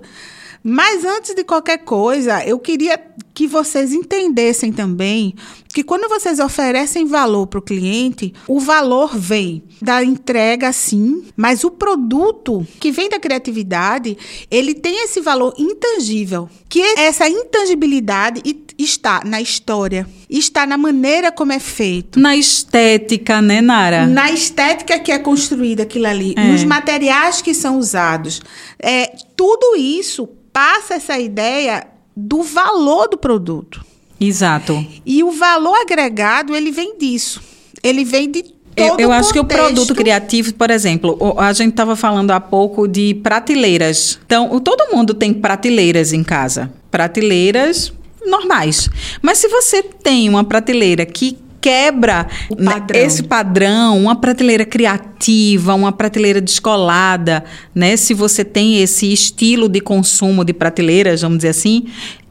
Mas 0.66 1.04
antes 1.04 1.34
de 1.34 1.44
qualquer 1.44 1.84
coisa, 1.84 2.42
eu 2.46 2.58
queria 2.58 2.98
que 3.34 3.46
vocês 3.46 3.92
entendessem 3.92 4.72
também 4.72 5.34
que 5.74 5.82
quando 5.82 6.08
vocês 6.08 6.38
oferecem 6.38 7.04
valor 7.04 7.48
para 7.48 7.58
o 7.58 7.62
cliente, 7.62 8.32
o 8.46 8.60
valor 8.60 9.18
vem 9.18 9.64
da 9.82 10.04
entrega, 10.04 10.72
sim, 10.72 11.24
mas 11.36 11.64
o 11.64 11.70
produto 11.70 12.64
que 12.78 12.92
vem 12.92 13.08
da 13.08 13.18
criatividade, 13.18 14.16
ele 14.48 14.72
tem 14.72 15.02
esse 15.02 15.20
valor 15.20 15.52
intangível, 15.58 16.48
que 16.68 16.80
essa 16.80 17.28
intangibilidade 17.28 18.40
está 18.78 19.22
na 19.24 19.42
história, 19.42 20.06
está 20.30 20.64
na 20.64 20.78
maneira 20.78 21.32
como 21.32 21.52
é 21.52 21.58
feito, 21.58 22.20
na 22.20 22.36
estética, 22.36 23.42
né, 23.42 23.60
Nara? 23.60 24.06
Na 24.06 24.30
estética 24.30 24.96
que 25.00 25.10
é 25.10 25.18
construída 25.18 25.82
aquilo 25.82 26.06
ali, 26.06 26.34
é. 26.36 26.52
nos 26.52 26.62
materiais 26.62 27.42
que 27.42 27.52
são 27.52 27.78
usados, 27.78 28.40
é 28.78 29.08
tudo 29.36 29.74
isso 29.76 30.28
passa 30.52 30.94
essa 30.94 31.18
ideia 31.18 31.84
do 32.16 32.44
valor 32.44 33.08
do 33.08 33.18
produto. 33.18 33.84
Exato. 34.20 34.84
E 35.04 35.22
o 35.22 35.32
valor 35.32 35.76
agregado, 35.76 36.54
ele 36.54 36.70
vem 36.70 36.96
disso. 36.98 37.40
Ele 37.82 38.04
vem 38.04 38.30
de 38.30 38.54
eu, 38.76 38.96
eu 38.98 39.12
acho 39.12 39.32
que 39.32 39.38
o 39.38 39.44
produto 39.44 39.94
criativo, 39.94 40.52
por 40.54 40.70
exemplo, 40.70 41.16
a 41.38 41.52
gente 41.52 41.70
estava 41.70 41.94
falando 41.94 42.32
há 42.32 42.40
pouco 42.40 42.88
de 42.88 43.14
prateleiras. 43.22 44.18
Então, 44.26 44.58
todo 44.58 44.92
mundo 44.92 45.14
tem 45.14 45.32
prateleiras 45.32 46.12
em 46.12 46.24
casa. 46.24 46.72
Prateleiras 46.90 47.92
normais. 48.26 48.88
Mas 49.22 49.38
se 49.38 49.48
você 49.48 49.82
tem 49.82 50.28
uma 50.28 50.42
prateleira 50.42 51.06
que 51.06 51.38
quebra 51.60 52.26
padrão. 52.62 53.00
esse 53.00 53.22
padrão, 53.22 53.96
uma 53.96 54.16
prateleira 54.16 54.66
criativa, 54.66 55.74
uma 55.74 55.92
prateleira 55.92 56.38
descolada, 56.38 57.42
né? 57.74 57.96
Se 57.96 58.12
você 58.12 58.44
tem 58.44 58.82
esse 58.82 59.10
estilo 59.10 59.66
de 59.66 59.80
consumo 59.80 60.44
de 60.44 60.52
prateleiras, 60.52 61.22
vamos 61.22 61.38
dizer 61.38 61.48
assim, 61.48 61.86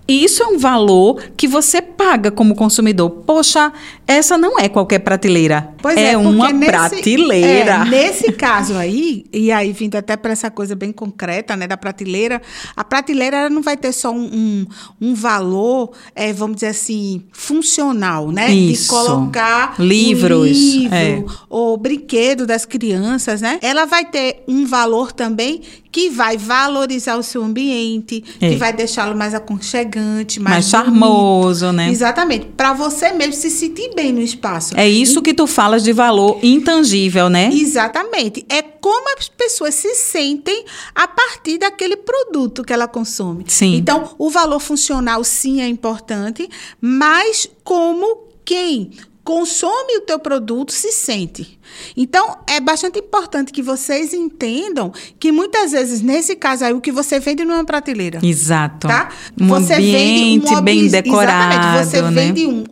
isso 0.08 0.44
é 0.44 0.48
um 0.48 0.58
valor 0.58 1.32
que 1.38 1.48
você 1.48 1.82
paga 1.82 2.30
como 2.30 2.56
consumidor. 2.56 3.10
Poxa, 3.10 3.72
essa 4.06 4.38
não 4.38 4.60
é 4.60 4.68
qualquer 4.68 5.00
prateleira. 5.00 5.74
Pois 5.82 5.98
é, 5.98 6.12
é 6.12 6.18
uma 6.18 6.52
nesse, 6.52 6.72
prateleira. 6.72 7.72
É, 7.72 7.86
nesse 7.86 8.32
caso 8.34 8.76
aí, 8.76 9.26
e 9.32 9.52
aí 9.52 9.72
vindo 9.72 9.96
até 9.96 10.18
para 10.18 10.32
essa 10.32 10.52
coisa 10.52 10.76
bem 10.76 10.92
concreta, 10.92 11.56
né, 11.56 11.68
da 11.68 11.78
prateleira, 11.78 12.42
a 12.76 12.84
prateleira 12.84 13.50
não 13.50 13.62
vai 13.62 13.78
ter 13.78 13.94
só 13.94 14.12
um, 14.12 14.26
um, 14.26 14.66
um 15.02 15.16
valor, 15.16 15.92
é, 16.14 16.34
vamos 16.34 16.56
dizer 16.56 16.68
assim, 16.68 17.24
funcional, 17.32 18.32
né? 18.32 18.52
Isso. 18.54 18.84
De 18.84 18.90
colocar 18.90 19.76
livros, 19.80 20.50
um 20.50 20.80
livro, 20.82 20.96
é. 20.96 21.24
ou 21.50 21.78
brinquedo 21.78 22.46
das 22.46 22.66
crianças, 22.66 23.42
né? 23.42 23.58
Ela 23.62 23.86
vai 23.86 24.04
ter 24.06 24.44
um 24.48 24.66
valor 24.66 25.12
também 25.14 25.62
que 25.94 26.10
vai 26.10 26.38
valorizar 26.38 27.16
o 27.18 27.24
seu 27.24 27.44
ambiente, 27.44 28.24
é. 28.42 28.50
que 28.50 28.56
vai 28.56 28.74
deixá-lo 28.74 29.16
mais 29.16 29.36
aconchegante, 29.36 29.93
mais, 30.00 30.38
mais 30.38 30.66
charmoso, 30.70 31.72
né? 31.72 31.90
Exatamente. 31.90 32.48
Para 32.58 32.74
você 32.74 33.12
mesmo 33.12 33.34
se 33.34 33.50
sentir 33.50 33.94
bem 33.96 34.12
no 34.12 34.22
espaço. 34.22 34.78
É 34.78 34.88
isso 34.88 35.20
e... 35.20 35.22
que 35.22 35.34
tu 35.34 35.48
falas 35.48 35.84
de 35.84 35.94
valor 35.94 36.40
intangível, 36.44 37.30
né? 37.30 37.50
Exatamente. 37.54 38.46
É 38.50 38.62
como 38.62 39.18
as 39.18 39.30
pessoas 39.30 39.76
se 39.76 39.96
sentem 39.96 40.66
a 40.94 41.08
partir 41.08 41.58
daquele 41.58 41.96
produto 41.96 42.64
que 42.64 42.74
ela 42.74 42.88
consome. 42.88 43.46
Sim. 43.48 43.76
Então, 43.76 44.16
o 44.18 44.30
valor 44.30 44.60
funcional 44.60 45.24
sim 45.24 45.62
é 45.62 45.68
importante, 45.68 46.50
mas 46.82 47.50
como 47.64 48.28
quem 48.46 48.92
consome 49.24 49.98
o 49.98 50.02
teu 50.02 50.20
produto 50.20 50.72
se 50.72 50.92
sente. 50.92 51.58
Então, 51.96 52.38
é 52.48 52.60
bastante 52.60 53.00
importante 53.00 53.52
que 53.52 53.62
vocês 53.62 54.14
entendam 54.14 54.92
que 55.20 55.32
muitas 55.32 55.72
vezes, 55.72 56.02
nesse 56.02 56.36
caso 56.36 56.66
aí, 56.66 56.74
o 56.74 56.82
que 56.82 56.92
você 56.92 57.20
vende 57.20 57.46
não 57.46 57.56
é 57.56 57.58
uma 57.58 57.66
prateleira. 57.66 58.20
Exato. 58.22 58.88
Tá? 58.88 59.10
Um 59.40 59.48
você 59.48 59.76
ambiente 59.76 60.54
um 60.54 60.62
bem 60.62 60.88
decorado. 60.88 61.80
Exatamente. 61.80 61.88
Você 61.88 62.02
né? 62.02 62.12
vende 62.12 62.46
um, 62.46 62.64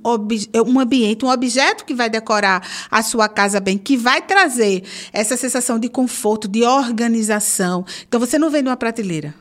um 0.67 0.79
ambiente, 0.79 1.25
um 1.25 1.29
objeto 1.29 1.85
que 1.85 1.93
vai 1.93 2.09
decorar 2.09 2.61
a 2.89 3.01
sua 3.01 3.29
casa 3.29 3.59
bem, 3.59 3.77
que 3.77 3.95
vai 3.95 4.21
trazer 4.21 4.83
essa 5.13 5.37
sensação 5.37 5.79
de 5.79 5.87
conforto, 5.87 6.47
de 6.47 6.63
organização. 6.63 7.85
Então, 8.07 8.19
você 8.19 8.37
não 8.37 8.49
vende 8.49 8.67
uma 8.67 8.77
prateleira. 8.77 9.33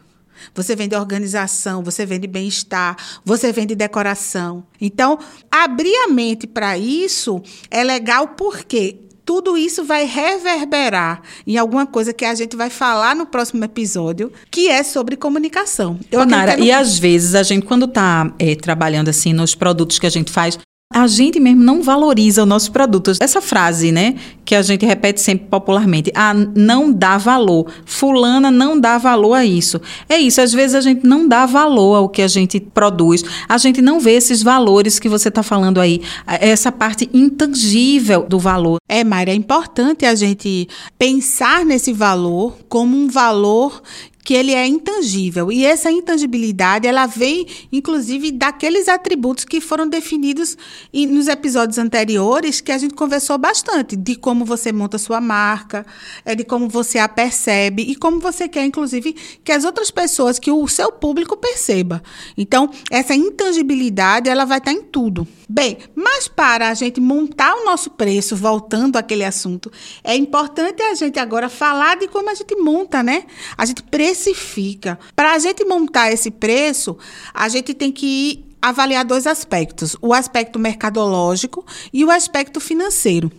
Você 0.55 0.77
vende 0.77 0.95
organização, 0.95 1.83
você 1.83 2.05
vende 2.07 2.27
bem-estar, 2.27 2.97
você 3.25 3.53
vende 3.53 3.75
decoração. 3.75 4.65
Então, 4.81 5.19
abrir 5.51 5.95
a 6.05 6.09
mente 6.09 6.47
para 6.47 6.77
isso 6.79 7.43
é 7.71 7.83
legal 7.83 8.29
porque 8.29 8.99
tudo 9.31 9.57
isso 9.57 9.85
vai 9.85 10.07
reverberar 10.07 11.23
em 11.47 11.57
alguma 11.57 11.87
coisa 11.87 12.13
que 12.13 12.25
a 12.25 12.35
gente 12.35 12.57
vai 12.57 12.69
falar 12.69 13.15
no 13.15 13.25
próximo 13.25 13.65
episódio, 13.65 14.33
que 14.51 14.69
é 14.69 14.83
sobre 14.83 15.17
comunicação. 15.17 16.01
Eu 16.11 16.23
Ô, 16.23 16.25
Nara, 16.25 16.59
e 16.59 16.73
às 16.73 16.99
vezes 16.99 17.37
a 17.37 17.45
gente, 17.45 17.65
quando 17.65 17.85
está 17.85 18.35
é, 18.41 18.57
trabalhando 18.57 19.09
assim 19.09 19.33
nos 19.33 19.55
produtos 19.55 20.01
que 20.01 20.07
a 20.07 20.11
gente 20.11 20.33
faz, 20.33 20.59
a 20.93 21.07
gente 21.07 21.39
mesmo 21.39 21.63
não 21.63 21.85
valoriza 21.85 22.43
o 22.43 22.47
nosso 22.47 22.73
produto. 22.73 23.13
Essa 23.21 23.41
frase, 23.41 23.93
né, 23.93 24.17
que 24.45 24.57
a 24.57 24.63
gente 24.63 24.85
repete 24.85 25.21
sempre 25.21 25.47
popularmente, 25.47 26.11
ah, 26.17 26.35
não 26.35 26.93
dá 26.93 27.17
valor. 27.17 27.71
Fulana 27.85 28.51
não 28.51 28.79
dá 28.79 28.99
valor 28.99 29.35
a 29.35 29.47
isso. 29.47 29.81
É 30.09 30.19
isso, 30.19 30.41
às 30.41 30.53
vezes 30.53 30.75
a 30.75 30.81
gente 30.81 31.07
não 31.07 31.29
dá 31.29 31.47
valor 31.47 31.95
ao 31.95 32.09
que 32.09 32.21
a 32.21 32.27
gente 32.27 32.59
produz. 32.59 33.23
A 33.49 33.57
gente 33.57 33.81
não 33.81 34.01
vê 34.01 34.15
esses 34.15 34.43
valores 34.43 34.99
que 34.99 35.09
você 35.09 35.29
está 35.29 35.45
falando 35.45 35.81
aí, 35.81 36.03
essa 36.27 36.73
parte 36.73 37.09
intangível 37.15 38.27
do 38.29 38.41
valor. 38.41 38.79
É, 38.89 39.05
Mayra, 39.05 39.31
é 39.31 39.35
importante 39.35 40.05
a 40.05 40.17
gente 40.17 40.69
pensar 40.99 41.65
nesse 41.65 41.93
valor 41.93 42.57
como 42.69 42.97
um 42.97 43.07
valor 43.07 43.81
que 44.25 44.35
ele 44.35 44.53
é 44.53 44.67
intangível. 44.67 45.51
E 45.51 45.65
essa 45.65 45.91
intangibilidade, 45.91 46.87
ela 46.87 47.07
vem, 47.07 47.47
inclusive, 47.73 48.31
daqueles 48.31 48.89
atributos 48.89 49.45
que 49.45 49.61
foram 49.61 49.89
definidos 49.89 50.57
nos 50.93 51.29
episódios 51.29 51.79
anteriores, 51.79 52.61
que 52.61 52.73
a 52.73 52.79
gente 52.79 52.95
conversou 52.95 53.39
bastante, 53.39 53.97
de 53.97 54.17
como 54.17 54.45
você 54.45 54.73
monta 54.73 54.99
sua 54.99 55.21
marca, 55.21 55.87
é 56.25 56.35
de 56.35 56.45
como 56.45 56.69
você 56.69 56.99
a 56.99 57.09
percebe 57.09 57.83
e 57.83 57.97
como 57.97 58.21
você 58.21 58.49
quer, 58.49 58.65
inclusive, 58.65 59.15
que 59.43 59.53
as 59.53 59.65
outras 59.65 59.91
pessoas, 59.91 60.39
que 60.39 60.51
o 60.51 60.69
seu 60.69 60.93
público 60.93 61.37
perceba. 61.37 62.03
Então, 62.37 62.71
essa 62.91 63.15
intangibilidade, 63.15 64.29
ela 64.29 64.45
vai 64.45 64.59
estar 64.59 64.73
em 64.73 64.83
tudo. 64.83 65.27
Bem, 65.49 65.79
mas 65.97 66.29
para 66.29 66.69
a 66.69 66.75
gente 66.75 67.01
montar 67.01 67.55
o 67.57 67.65
nosso 67.65 67.91
preço, 67.91 68.37
voltando 68.37 68.97
àquele 68.97 69.25
assunto, 69.25 69.71
é 70.05 70.15
importante 70.15 70.81
a 70.83 70.95
gente 70.95 71.19
agora 71.19 71.49
falar 71.49 71.97
de 71.97 72.07
como 72.07 72.31
a 72.31 72.35
gente 72.35 72.55
monta, 72.55 73.03
né? 73.03 73.25
A 73.57 73.67
gente 73.67 73.83
precifica. 74.11 74.99
Para 75.15 75.35
a 75.35 75.39
gente 75.39 75.65
montar 75.65 76.13
esse 76.13 76.31
preço, 76.31 76.97
a 77.33 77.49
gente 77.49 77.73
tem 77.73 77.93
que 77.93 78.45
avaliar 78.61 79.05
dois 79.05 79.27
aspectos: 79.27 79.97
o 80.01 80.13
aspecto 80.13 80.59
mercadológico 80.59 81.65
e 81.93 82.05
o 82.05 82.11
aspecto 82.11 82.61
financeiro. 82.61 83.31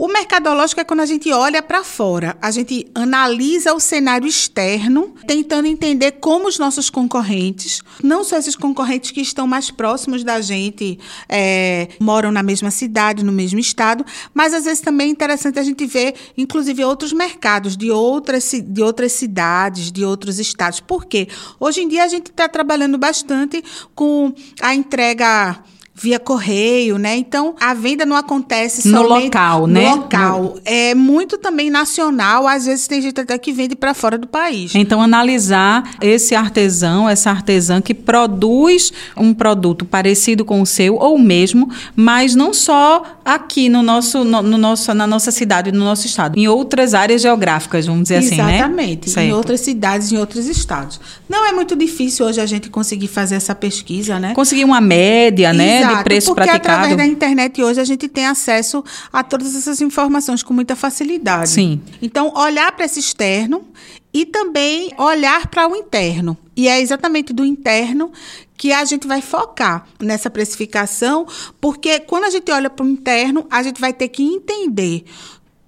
O 0.00 0.08
mercadológico 0.08 0.80
é 0.80 0.84
quando 0.84 1.00
a 1.00 1.04
gente 1.04 1.30
olha 1.30 1.62
para 1.62 1.84
fora, 1.84 2.34
a 2.40 2.50
gente 2.50 2.86
analisa 2.94 3.74
o 3.74 3.78
cenário 3.78 4.26
externo, 4.26 5.14
tentando 5.26 5.66
entender 5.66 6.12
como 6.12 6.48
os 6.48 6.58
nossos 6.58 6.88
concorrentes, 6.88 7.82
não 8.02 8.24
só 8.24 8.38
esses 8.38 8.56
concorrentes 8.56 9.10
que 9.10 9.20
estão 9.20 9.46
mais 9.46 9.70
próximos 9.70 10.24
da 10.24 10.40
gente, 10.40 10.98
é, 11.28 11.86
moram 12.00 12.32
na 12.32 12.42
mesma 12.42 12.70
cidade, 12.70 13.22
no 13.22 13.30
mesmo 13.30 13.58
estado, 13.58 14.02
mas 14.32 14.54
às 14.54 14.64
vezes 14.64 14.80
também 14.80 15.08
é 15.08 15.10
interessante 15.10 15.58
a 15.58 15.62
gente 15.62 15.84
ver, 15.84 16.14
inclusive, 16.34 16.82
outros 16.82 17.12
mercados 17.12 17.76
de 17.76 17.90
outras, 17.90 18.52
de 18.52 18.82
outras 18.82 19.12
cidades, 19.12 19.92
de 19.92 20.02
outros 20.02 20.38
estados. 20.38 20.80
Por 20.80 21.04
quê? 21.04 21.28
Hoje 21.60 21.82
em 21.82 21.88
dia 21.88 22.04
a 22.04 22.08
gente 22.08 22.30
está 22.30 22.48
trabalhando 22.48 22.96
bastante 22.96 23.62
com 23.94 24.32
a 24.62 24.74
entrega 24.74 25.62
via 26.02 26.18
correio, 26.18 26.96
né? 26.96 27.14
Então, 27.16 27.54
a 27.60 27.74
venda 27.74 28.06
não 28.06 28.16
acontece 28.16 28.88
No 28.88 29.02
local, 29.02 29.66
no 29.66 29.74
né? 29.74 29.90
local. 29.90 30.56
É 30.64 30.94
muito 30.94 31.36
também 31.36 31.68
nacional, 31.68 32.48
às 32.48 32.64
vezes 32.64 32.86
tem 32.86 33.02
gente 33.02 33.20
até 33.20 33.36
que 33.36 33.52
vende 33.52 33.76
para 33.76 33.92
fora 33.92 34.16
do 34.16 34.26
país. 34.26 34.74
Então, 34.74 35.02
analisar 35.02 35.90
esse 36.00 36.34
artesão, 36.34 37.06
essa 37.06 37.30
artesã 37.30 37.82
que 37.82 37.92
produz 37.92 38.90
um 39.14 39.34
produto 39.34 39.84
parecido 39.84 40.42
com 40.42 40.62
o 40.62 40.66
seu 40.66 40.94
ou 40.94 41.18
mesmo, 41.18 41.70
mas 41.94 42.34
não 42.34 42.54
só 42.54 43.02
aqui 43.22 43.68
no 43.68 43.82
nosso, 43.82 44.24
no, 44.24 44.40
no 44.40 44.56
nosso, 44.56 44.94
na 44.94 45.06
nossa 45.06 45.30
cidade, 45.30 45.70
no 45.70 45.84
nosso 45.84 46.06
estado, 46.06 46.38
em 46.38 46.48
outras 46.48 46.94
áreas 46.94 47.20
geográficas, 47.20 47.86
vamos 47.86 48.04
dizer 48.04 48.16
assim, 48.16 48.36
né? 48.36 48.56
Exatamente, 48.56 49.10
em 49.10 49.12
Certo. 49.12 49.36
outras 49.36 49.60
cidades, 49.60 50.10
em 50.12 50.16
outros 50.16 50.46
estados. 50.46 50.98
Não 51.28 51.46
é 51.46 51.52
muito 51.52 51.76
difícil 51.76 52.24
hoje 52.24 52.40
a 52.40 52.46
gente 52.46 52.70
conseguir 52.70 53.08
fazer 53.08 53.34
essa 53.34 53.54
pesquisa, 53.54 54.18
né? 54.18 54.32
Conseguir 54.32 54.64
uma 54.64 54.80
média, 54.80 55.52
né, 55.52 55.89
Preço 56.02 56.28
porque 56.28 56.42
praticado. 56.42 56.74
através 56.74 56.96
da 56.96 57.06
internet 57.06 57.62
hoje 57.62 57.80
a 57.80 57.84
gente 57.84 58.08
tem 58.08 58.26
acesso 58.26 58.84
a 59.12 59.22
todas 59.22 59.54
essas 59.54 59.80
informações 59.80 60.42
com 60.42 60.54
muita 60.54 60.74
facilidade. 60.74 61.50
Sim. 61.50 61.80
Então, 62.00 62.32
olhar 62.34 62.72
para 62.72 62.84
esse 62.84 63.00
externo 63.00 63.64
e 64.12 64.26
também 64.26 64.92
olhar 64.98 65.46
para 65.46 65.68
o 65.68 65.76
interno. 65.76 66.36
E 66.56 66.68
é 66.68 66.80
exatamente 66.80 67.32
do 67.32 67.44
interno 67.44 68.12
que 68.56 68.72
a 68.72 68.84
gente 68.84 69.06
vai 69.06 69.22
focar 69.22 69.86
nessa 70.00 70.28
precificação, 70.28 71.26
porque 71.60 72.00
quando 72.00 72.24
a 72.24 72.30
gente 72.30 72.50
olha 72.50 72.68
para 72.68 72.84
o 72.84 72.88
interno, 72.88 73.46
a 73.50 73.62
gente 73.62 73.80
vai 73.80 73.92
ter 73.92 74.08
que 74.08 74.22
entender 74.22 75.04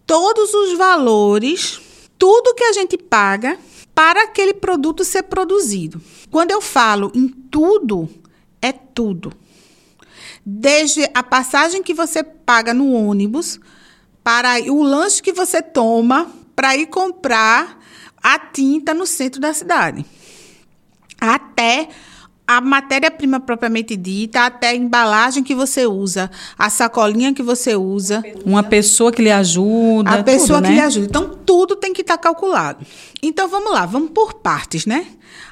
todos 0.07 0.52
os 0.52 0.76
valores, 0.76 1.81
tudo 2.19 2.55
que 2.55 2.64
a 2.64 2.73
gente 2.73 2.99
paga 2.99 3.59
para 3.95 4.25
aquele 4.25 4.52
produto 4.52 5.05
ser 5.05 5.23
produzido. 5.23 6.00
Quando 6.31 6.50
eu 6.50 6.61
falo 6.61 7.11
em 7.14 7.29
tudo, 7.29 8.09
é 8.61 8.73
tudo. 8.73 9.33
Desde 10.45 11.09
a 11.15 11.23
passagem 11.23 11.83
que 11.83 11.95
você 11.95 12.23
paga 12.23 12.75
no 12.75 12.93
ônibus, 12.93 13.61
para 14.23 14.61
o 14.71 14.83
lanche 14.83 15.23
que 15.23 15.33
você 15.33 15.61
toma 15.61 16.31
para 16.55 16.77
ir 16.77 16.87
comprar 16.87 17.79
a 18.23 18.39
tinta 18.39 18.95
no 18.95 19.07
centro 19.07 19.41
da 19.41 19.53
cidade. 19.53 20.05
Até 21.21 21.89
a 22.57 22.61
matéria-prima 22.61 23.41
propriamente 23.41 23.97
dita, 23.97 24.47
até 24.47 24.69
a 24.69 24.75
embalagem 24.75 25.43
que 25.43 25.55
você 25.55 25.87
usa, 25.87 26.31
a 26.59 26.69
sacolinha 26.71 27.33
que 27.35 27.43
você 27.43 27.75
usa, 27.77 28.23
Uma 28.45 28.63
pessoa 28.63 29.11
que 29.13 29.23
lhe 29.23 29.31
ajuda. 29.31 30.11
a 30.11 30.23
pessoa 30.23 30.59
tudo, 30.59 30.67
que 30.67 30.71
né? 30.71 30.75
lhe 30.77 30.81
ajuda. 30.81 31.07
Então, 31.07 31.39
tudo 31.45 31.77
tem 31.77 31.93
que 31.93 32.03
estar 32.03 32.19
calculado. 32.19 32.85
Então, 33.23 33.49
vamos 33.49 33.73
lá, 33.73 33.87
vamos 33.87 34.11
por 34.11 34.35
partes, 34.35 34.87
né? 34.87 35.07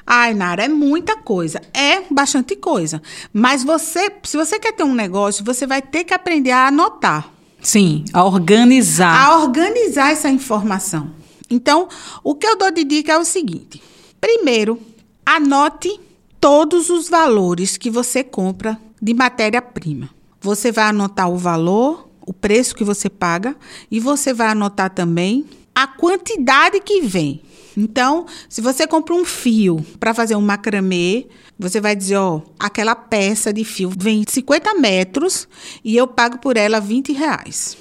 Ai, 0.05 0.33
Nara, 0.33 0.63
é 0.65 0.67
muita 0.67 1.15
coisa. 1.17 1.61
É 1.73 2.01
bastante 2.11 2.55
coisa. 2.55 3.01
Mas 3.31 3.63
você, 3.63 4.11
se 4.23 4.35
você 4.35 4.59
quer 4.59 4.73
ter 4.73 4.83
um 4.83 4.93
negócio, 4.93 5.43
você 5.45 5.65
vai 5.67 5.81
ter 5.81 6.03
que 6.03 6.13
aprender 6.13 6.51
a 6.51 6.67
anotar, 6.67 7.29
Sim, 7.61 8.03
a 8.11 8.23
organizar. 8.25 9.15
a 9.25 9.37
organizar 9.39 10.11
essa 10.11 10.29
informação. 10.29 11.11
Então, 11.49 11.87
o 12.23 12.33
que 12.33 12.47
eu 12.47 12.57
dou 12.57 12.71
de 12.71 12.83
dica 12.83 13.11
é 13.13 13.17
o 13.17 13.23
seguinte: 13.25 13.81
primeiro, 14.19 14.79
anote 15.25 15.99
todos 16.41 16.89
os 16.89 17.07
valores 17.07 17.77
que 17.77 17.89
você 17.89 18.23
compra 18.23 18.77
de 19.01 19.13
matéria-prima. 19.13 20.09
Você 20.41 20.71
vai 20.71 20.85
anotar 20.85 21.29
o 21.29 21.37
valor, 21.37 22.09
o 22.25 22.33
preço 22.33 22.75
que 22.75 22.83
você 22.83 23.09
paga, 23.09 23.55
e 23.89 23.99
você 23.99 24.33
vai 24.33 24.47
anotar 24.47 24.89
também 24.89 25.45
a 25.73 25.87
quantidade 25.87 26.81
que 26.81 27.01
vem. 27.01 27.41
Então, 27.77 28.25
se 28.49 28.59
você 28.59 28.85
compra 28.85 29.13
um 29.15 29.23
fio 29.23 29.85
para 29.99 30.13
fazer 30.13 30.35
um 30.35 30.41
macramê, 30.41 31.27
você 31.57 31.79
vai 31.79 31.95
dizer, 31.95 32.17
ó, 32.17 32.41
aquela 32.59 32.95
peça 32.95 33.53
de 33.53 33.63
fio 33.63 33.89
vem 33.95 34.25
50 34.27 34.73
metros 34.73 35.47
e 35.81 35.95
eu 35.95 36.05
pago 36.05 36.39
por 36.39 36.57
ela 36.57 36.81
20 36.81 37.13
reais 37.13 37.77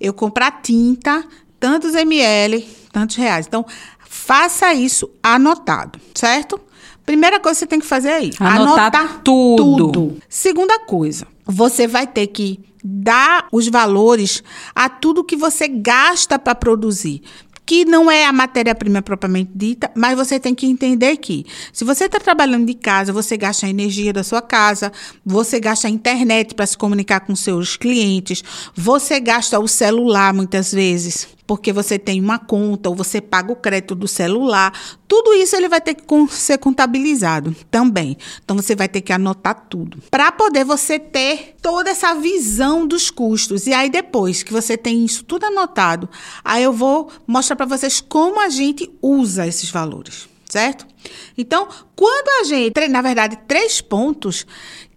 eu 0.00 0.12
comprar 0.12 0.62
tinta, 0.62 1.24
tantos 1.58 1.94
ml, 1.94 2.66
tantos 2.92 3.16
reais. 3.16 3.46
Então, 3.46 3.64
faça 4.08 4.72
isso 4.72 5.10
anotado, 5.22 6.00
certo? 6.14 6.60
Primeira 7.08 7.40
coisa 7.40 7.54
que 7.54 7.60
você 7.60 7.66
tem 7.66 7.80
que 7.80 7.86
fazer 7.86 8.10
é 8.10 8.24
isso. 8.24 8.44
Anotar 8.44 9.22
tudo. 9.22 10.18
Segunda 10.28 10.78
coisa, 10.80 11.26
você 11.42 11.86
vai 11.86 12.06
ter 12.06 12.26
que 12.26 12.60
dar 12.84 13.48
os 13.50 13.66
valores 13.66 14.42
a 14.74 14.90
tudo 14.90 15.24
que 15.24 15.34
você 15.34 15.68
gasta 15.68 16.38
para 16.38 16.54
produzir. 16.54 17.22
Que 17.64 17.86
não 17.86 18.10
é 18.10 18.26
a 18.26 18.32
matéria-prima 18.32 19.00
propriamente 19.00 19.50
dita, 19.54 19.90
mas 19.94 20.18
você 20.18 20.38
tem 20.38 20.54
que 20.54 20.66
entender 20.66 21.16
que, 21.16 21.46
se 21.72 21.82
você 21.82 22.04
está 22.04 22.20
trabalhando 22.20 22.66
de 22.66 22.74
casa, 22.74 23.10
você 23.10 23.38
gasta 23.38 23.64
a 23.64 23.70
energia 23.70 24.12
da 24.12 24.22
sua 24.22 24.42
casa, 24.42 24.92
você 25.24 25.58
gasta 25.58 25.88
a 25.88 25.90
internet 25.90 26.54
para 26.54 26.66
se 26.66 26.76
comunicar 26.76 27.20
com 27.20 27.34
seus 27.34 27.74
clientes, 27.74 28.44
você 28.76 29.18
gasta 29.18 29.58
o 29.58 29.66
celular 29.66 30.34
muitas 30.34 30.72
vezes, 30.72 31.26
porque 31.48 31.72
você 31.72 31.98
tem 31.98 32.20
uma 32.20 32.38
conta 32.38 32.90
ou 32.90 32.94
você 32.94 33.22
paga 33.22 33.50
o 33.50 33.56
crédito 33.56 33.94
do 33.94 34.06
celular. 34.06 34.70
Tudo 35.08 35.32
isso 35.32 35.56
ele 35.56 35.66
vai 35.66 35.80
ter 35.80 35.94
que 35.94 36.04
ser 36.28 36.58
contabilizado 36.58 37.56
também. 37.70 38.18
Então 38.44 38.54
você 38.54 38.76
vai 38.76 38.86
ter 38.86 39.00
que 39.00 39.14
anotar 39.14 39.66
tudo 39.66 40.02
para 40.10 40.30
poder 40.30 40.62
você 40.62 40.98
ter 40.98 41.56
toda 41.62 41.88
essa 41.88 42.14
visão 42.14 42.86
dos 42.86 43.10
custos. 43.10 43.66
E 43.66 43.72
aí 43.72 43.88
depois 43.88 44.42
que 44.42 44.52
você 44.52 44.76
tem 44.76 45.02
isso 45.06 45.24
tudo 45.24 45.46
anotado, 45.46 46.06
aí 46.44 46.62
eu 46.62 46.72
vou 46.72 47.10
mostrar 47.26 47.56
para 47.56 47.64
vocês 47.64 47.98
como 47.98 48.38
a 48.42 48.50
gente 48.50 48.90
usa 49.00 49.46
esses 49.46 49.70
valores, 49.70 50.28
certo? 50.50 50.86
Então, 51.38 51.66
quando 51.96 52.28
a 52.42 52.44
gente, 52.44 52.88
na 52.88 53.00
verdade, 53.00 53.38
três 53.48 53.80
pontos 53.80 54.46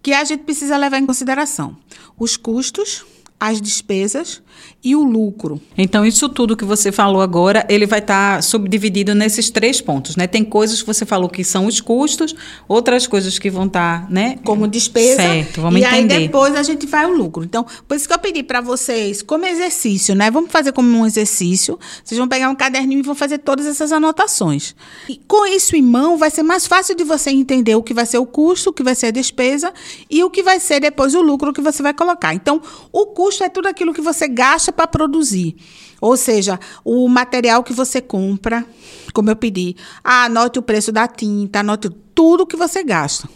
que 0.02 0.12
a 0.12 0.22
gente 0.22 0.42
precisa 0.42 0.76
levar 0.76 0.98
em 0.98 1.06
consideração: 1.06 1.74
os 2.18 2.36
custos, 2.36 3.06
as 3.40 3.58
despesas 3.58 4.42
e 4.84 4.96
o 4.96 5.02
lucro. 5.02 5.60
Então, 5.78 6.04
isso 6.04 6.28
tudo 6.28 6.56
que 6.56 6.64
você 6.64 6.90
falou 6.90 7.20
agora, 7.22 7.64
ele 7.68 7.86
vai 7.86 8.00
estar 8.00 8.42
subdividido 8.42 9.14
nesses 9.14 9.50
três 9.50 9.80
pontos, 9.80 10.16
né? 10.16 10.26
Tem 10.26 10.44
coisas 10.44 10.80
que 10.80 10.86
você 10.86 11.06
falou 11.06 11.28
que 11.28 11.44
são 11.44 11.66
os 11.66 11.80
custos, 11.80 12.34
outras 12.68 13.06
coisas 13.06 13.38
que 13.38 13.50
vão 13.50 13.66
estar, 13.66 14.10
né? 14.10 14.38
como 14.44 14.66
despesa. 14.66 15.22
Certo, 15.22 15.60
vamos 15.60 15.80
e 15.80 15.84
entender. 15.84 16.14
aí 16.14 16.22
depois 16.26 16.54
a 16.54 16.62
gente 16.62 16.86
vai 16.86 17.06
o 17.06 17.14
lucro. 17.14 17.44
Então, 17.44 17.64
por 17.86 17.96
isso 17.96 18.06
que 18.06 18.14
eu 18.14 18.18
pedi 18.18 18.42
para 18.42 18.60
vocês, 18.60 19.22
como 19.22 19.46
exercício, 19.46 20.14
né? 20.14 20.30
Vamos 20.30 20.50
fazer 20.50 20.72
como 20.72 20.88
um 20.88 21.06
exercício. 21.06 21.78
Vocês 22.02 22.18
vão 22.18 22.28
pegar 22.28 22.48
um 22.48 22.54
caderninho 22.54 23.00
e 23.00 23.02
vão 23.02 23.14
fazer 23.14 23.38
todas 23.38 23.66
essas 23.66 23.92
anotações. 23.92 24.74
E 25.08 25.20
com 25.26 25.46
isso 25.46 25.76
em 25.76 25.82
mão, 25.82 26.16
vai 26.16 26.30
ser 26.30 26.42
mais 26.42 26.66
fácil 26.66 26.94
de 26.94 27.04
você 27.04 27.30
entender 27.30 27.74
o 27.74 27.82
que 27.82 27.94
vai 27.94 28.06
ser 28.06 28.18
o 28.18 28.26
custo, 28.26 28.70
o 28.70 28.72
que 28.72 28.82
vai 28.82 28.94
ser 28.94 29.06
a 29.06 29.10
despesa 29.10 29.72
e 30.10 30.22
o 30.24 30.30
que 30.30 30.42
vai 30.42 30.58
ser 30.58 30.80
depois 30.80 31.14
o 31.14 31.20
lucro 31.20 31.52
que 31.52 31.60
você 31.60 31.82
vai 31.82 31.94
colocar. 31.94 32.34
Então, 32.34 32.60
o 32.92 33.06
custo 33.06 33.44
é 33.44 33.48
tudo 33.48 33.68
aquilo 33.68 33.94
que 33.94 34.00
você 34.00 34.26
gasta 34.26 34.71
para 34.72 34.86
produzir. 34.86 35.56
Ou 36.00 36.16
seja, 36.16 36.58
o 36.84 37.08
material 37.08 37.62
que 37.62 37.72
você 37.72 38.00
compra, 38.00 38.66
como 39.14 39.30
eu 39.30 39.36
pedi, 39.36 39.76
ah, 40.02 40.24
anote 40.24 40.58
o 40.58 40.62
preço 40.62 40.90
da 40.90 41.06
tinta, 41.06 41.60
anote 41.60 41.90
tudo 42.12 42.46
que 42.46 42.56
você 42.56 42.82
gasta. 42.82 43.28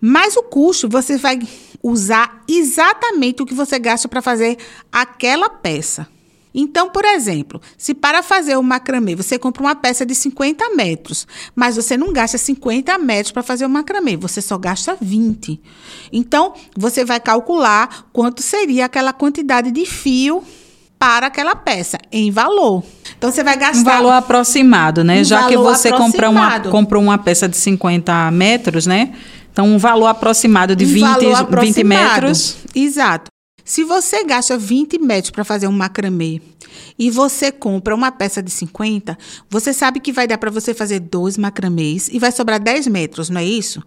Mas 0.00 0.36
o 0.36 0.42
custo, 0.42 0.88
você 0.88 1.16
vai 1.16 1.38
usar 1.80 2.42
exatamente 2.48 3.42
o 3.42 3.46
que 3.46 3.54
você 3.54 3.78
gasta 3.78 4.08
para 4.08 4.20
fazer 4.20 4.58
aquela 4.90 5.48
peça. 5.48 6.08
Então, 6.54 6.90
por 6.90 7.04
exemplo, 7.04 7.60
se 7.78 7.94
para 7.94 8.22
fazer 8.22 8.56
o 8.56 8.62
macramê 8.62 9.14
você 9.14 9.38
compra 9.38 9.62
uma 9.62 9.74
peça 9.74 10.04
de 10.04 10.14
50 10.14 10.74
metros, 10.74 11.26
mas 11.54 11.76
você 11.76 11.96
não 11.96 12.12
gasta 12.12 12.36
50 12.36 12.98
metros 12.98 13.32
para 13.32 13.42
fazer 13.42 13.64
o 13.64 13.70
macramê, 13.70 14.16
você 14.16 14.42
só 14.42 14.58
gasta 14.58 14.96
20. 15.00 15.60
Então, 16.12 16.52
você 16.76 17.04
vai 17.04 17.20
calcular 17.20 18.08
quanto 18.12 18.42
seria 18.42 18.84
aquela 18.84 19.12
quantidade 19.12 19.70
de 19.70 19.86
fio 19.86 20.44
para 21.02 21.26
aquela 21.26 21.56
peça, 21.56 21.98
em 22.12 22.30
valor. 22.30 22.84
Então, 23.18 23.32
você 23.32 23.42
vai 23.42 23.56
gastar. 23.56 23.80
Um 23.80 23.82
valor 23.82 24.12
aproximado, 24.12 25.02
né? 25.02 25.20
Um 25.20 25.24
Já 25.24 25.48
que 25.48 25.56
você 25.56 25.90
compra 25.90 26.30
uma, 26.30 26.42
aproximado. 26.42 26.70
comprou 26.70 27.02
uma 27.02 27.18
peça 27.18 27.48
de 27.48 27.56
50 27.56 28.30
metros, 28.30 28.86
né? 28.86 29.12
Então, 29.52 29.66
um 29.66 29.78
valor 29.78 30.06
aproximado 30.06 30.76
de 30.76 30.84
Um 30.84 30.88
20, 30.88 31.02
valor 31.02 31.20
20 31.20 31.34
aproximado. 31.34 32.04
metros. 32.22 32.56
Exato. 32.72 33.32
Se 33.64 33.82
você 33.82 34.22
gasta 34.22 34.56
20 34.56 34.96
metros 35.00 35.32
para 35.32 35.42
fazer 35.42 35.66
um 35.66 35.72
macramê 35.72 36.40
e 36.96 37.10
você 37.10 37.50
compra 37.50 37.96
uma 37.96 38.12
peça 38.12 38.40
de 38.40 38.52
50, 38.52 39.18
você 39.50 39.72
sabe 39.72 39.98
que 39.98 40.12
vai 40.12 40.28
dar 40.28 40.38
para 40.38 40.52
você 40.52 40.72
fazer 40.72 41.00
dois 41.00 41.36
macramês 41.36 42.08
e 42.12 42.18
vai 42.20 42.30
sobrar 42.30 42.60
10 42.60 42.86
metros, 42.86 43.28
não 43.28 43.40
é 43.40 43.44
isso? 43.44 43.82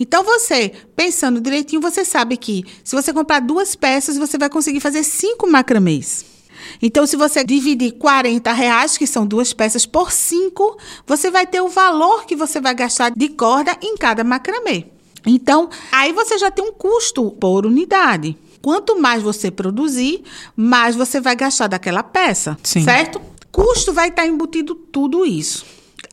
Então 0.00 0.24
você, 0.24 0.72
pensando 0.96 1.42
direitinho, 1.42 1.82
você 1.82 2.06
sabe 2.06 2.38
que 2.38 2.64
se 2.82 2.96
você 2.96 3.12
comprar 3.12 3.40
duas 3.40 3.76
peças, 3.76 4.16
você 4.16 4.38
vai 4.38 4.48
conseguir 4.48 4.80
fazer 4.80 5.02
cinco 5.04 5.46
macramês. 5.50 6.33
Então, 6.80 7.06
se 7.06 7.16
você 7.16 7.44
dividir 7.44 7.92
40 7.92 8.52
reais, 8.52 8.96
que 8.98 9.06
são 9.06 9.26
duas 9.26 9.52
peças, 9.52 9.86
por 9.86 10.12
5, 10.12 10.78
você 11.06 11.30
vai 11.30 11.46
ter 11.46 11.60
o 11.60 11.68
valor 11.68 12.26
que 12.26 12.36
você 12.36 12.60
vai 12.60 12.74
gastar 12.74 13.10
de 13.10 13.28
corda 13.30 13.76
em 13.82 13.96
cada 13.96 14.24
macramê. 14.24 14.86
Então, 15.26 15.68
aí 15.90 16.12
você 16.12 16.38
já 16.38 16.50
tem 16.50 16.64
um 16.64 16.72
custo 16.72 17.30
por 17.32 17.66
unidade. 17.66 18.36
Quanto 18.60 18.98
mais 18.98 19.22
você 19.22 19.50
produzir, 19.50 20.22
mais 20.56 20.96
você 20.96 21.20
vai 21.20 21.36
gastar 21.36 21.66
daquela 21.66 22.02
peça, 22.02 22.56
Sim. 22.62 22.82
certo? 22.82 23.20
Custo 23.52 23.92
vai 23.92 24.08
estar 24.08 24.26
embutido 24.26 24.74
tudo 24.74 25.24
isso. 25.24 25.64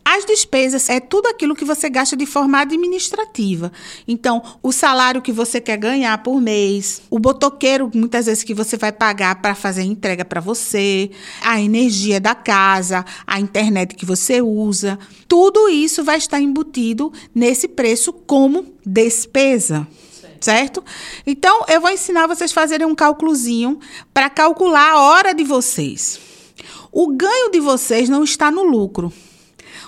As 0.03 0.25
despesas 0.25 0.89
é 0.89 0.99
tudo 0.99 1.27
aquilo 1.27 1.55
que 1.55 1.63
você 1.63 1.89
gasta 1.89 2.17
de 2.17 2.25
forma 2.25 2.59
administrativa. 2.59 3.71
Então, 4.07 4.41
o 4.61 4.71
salário 4.71 5.21
que 5.21 5.31
você 5.31 5.61
quer 5.61 5.77
ganhar 5.77 6.17
por 6.23 6.41
mês, 6.41 7.03
o 7.09 7.19
botoqueiro 7.19 7.89
muitas 7.93 8.25
vezes 8.25 8.43
que 8.43 8.53
você 8.53 8.77
vai 8.77 8.91
pagar 8.91 9.41
para 9.41 9.53
fazer 9.53 9.83
entrega 9.83 10.25
para 10.25 10.41
você, 10.41 11.11
a 11.41 11.61
energia 11.61 12.19
da 12.19 12.33
casa, 12.33 13.05
a 13.27 13.39
internet 13.39 13.95
que 13.95 14.05
você 14.05 14.41
usa, 14.41 14.97
tudo 15.27 15.69
isso 15.69 16.03
vai 16.03 16.17
estar 16.17 16.41
embutido 16.41 17.13
nesse 17.33 17.67
preço 17.67 18.11
como 18.11 18.73
despesa 18.85 19.87
certo? 20.39 20.83
Então, 21.23 21.65
eu 21.67 21.79
vou 21.79 21.91
ensinar 21.91 22.25
vocês 22.25 22.49
a 22.49 22.55
fazerem 22.55 22.87
um 22.87 22.95
cálculozinho 22.95 23.79
para 24.11 24.27
calcular 24.27 24.93
a 24.93 24.99
hora 24.99 25.35
de 25.35 25.43
vocês. 25.43 26.19
O 26.91 27.09
ganho 27.09 27.51
de 27.51 27.59
vocês 27.59 28.09
não 28.09 28.23
está 28.23 28.49
no 28.49 28.63
lucro 28.63 29.13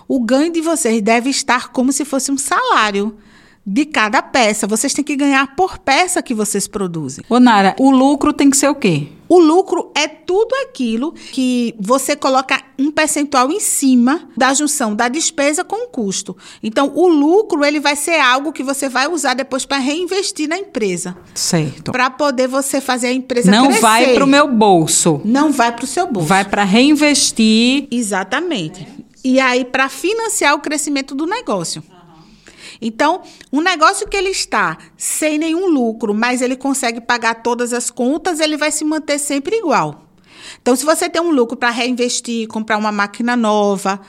o 0.07 0.19
ganho 0.19 0.51
de 0.51 0.61
vocês 0.61 1.01
deve 1.01 1.29
estar 1.29 1.69
como 1.71 1.91
se 1.91 2.05
fosse 2.05 2.31
um 2.31 2.37
salário 2.37 3.15
de 3.65 3.85
cada 3.85 4.21
peça. 4.21 4.67
Vocês 4.67 4.93
têm 4.93 5.03
que 5.03 5.15
ganhar 5.15 5.55
por 5.55 5.77
peça 5.77 6.21
que 6.21 6.33
vocês 6.33 6.67
produzem. 6.67 7.23
Ô, 7.29 7.39
Nara, 7.39 7.75
o 7.79 7.89
lucro 7.89 8.33
tem 8.33 8.49
que 8.49 8.57
ser 8.57 8.67
o 8.67 8.75
quê? 8.75 9.07
O 9.29 9.39
lucro 9.39 9.89
é 9.95 10.07
tudo 10.07 10.53
aquilo 10.63 11.13
que 11.31 11.73
você 11.79 12.15
coloca 12.15 12.61
um 12.77 12.91
percentual 12.91 13.49
em 13.49 13.59
cima 13.59 14.27
da 14.37 14.53
junção 14.53 14.93
da 14.93 15.07
despesa 15.07 15.63
com 15.63 15.85
o 15.85 15.87
custo. 15.87 16.35
Então, 16.61 16.91
o 16.93 17.07
lucro 17.07 17.63
ele 17.65 17.79
vai 17.79 17.95
ser 17.95 18.19
algo 18.19 18.51
que 18.51 18.61
você 18.61 18.89
vai 18.89 19.07
usar 19.07 19.33
depois 19.33 19.65
para 19.65 19.77
reinvestir 19.77 20.47
na 20.47 20.57
empresa. 20.57 21.17
Certo. 21.33 21.91
Para 21.91 22.09
poder 22.09 22.47
você 22.47 22.79
fazer 22.79 23.07
a 23.07 23.13
empresa 23.13 23.49
Não 23.49 23.67
crescer. 23.67 23.81
vai 23.81 24.13
para 24.13 24.23
o 24.23 24.27
meu 24.27 24.47
bolso. 24.47 25.21
Não 25.23 25.51
vai 25.51 25.71
para 25.71 25.85
o 25.85 25.87
seu 25.87 26.05
bolso. 26.05 26.27
Vai 26.27 26.45
para 26.45 26.63
reinvestir. 26.63 27.87
Exatamente 27.89 28.85
e 29.23 29.39
aí 29.39 29.65
para 29.65 29.89
financiar 29.89 30.53
o 30.53 30.59
crescimento 30.59 31.15
do 31.15 31.25
negócio. 31.25 31.83
Então, 32.81 33.21
um 33.51 33.61
negócio 33.61 34.07
que 34.07 34.17
ele 34.17 34.29
está 34.29 34.77
sem 34.97 35.37
nenhum 35.37 35.67
lucro, 35.67 36.13
mas 36.13 36.41
ele 36.41 36.55
consegue 36.55 36.99
pagar 36.99 37.35
todas 37.35 37.71
as 37.71 37.89
contas, 37.89 38.39
ele 38.39 38.57
vai 38.57 38.71
se 38.71 38.83
manter 38.83 39.19
sempre 39.19 39.55
igual. 39.55 40.03
Então, 40.61 40.75
se 40.75 40.85
você 40.85 41.09
tem 41.09 41.21
um 41.21 41.31
lucro 41.31 41.55
para 41.55 41.69
reinvestir, 41.69 42.47
comprar 42.47 42.77
uma 42.77 42.91
máquina 42.91 43.35
nova, 43.35 44.01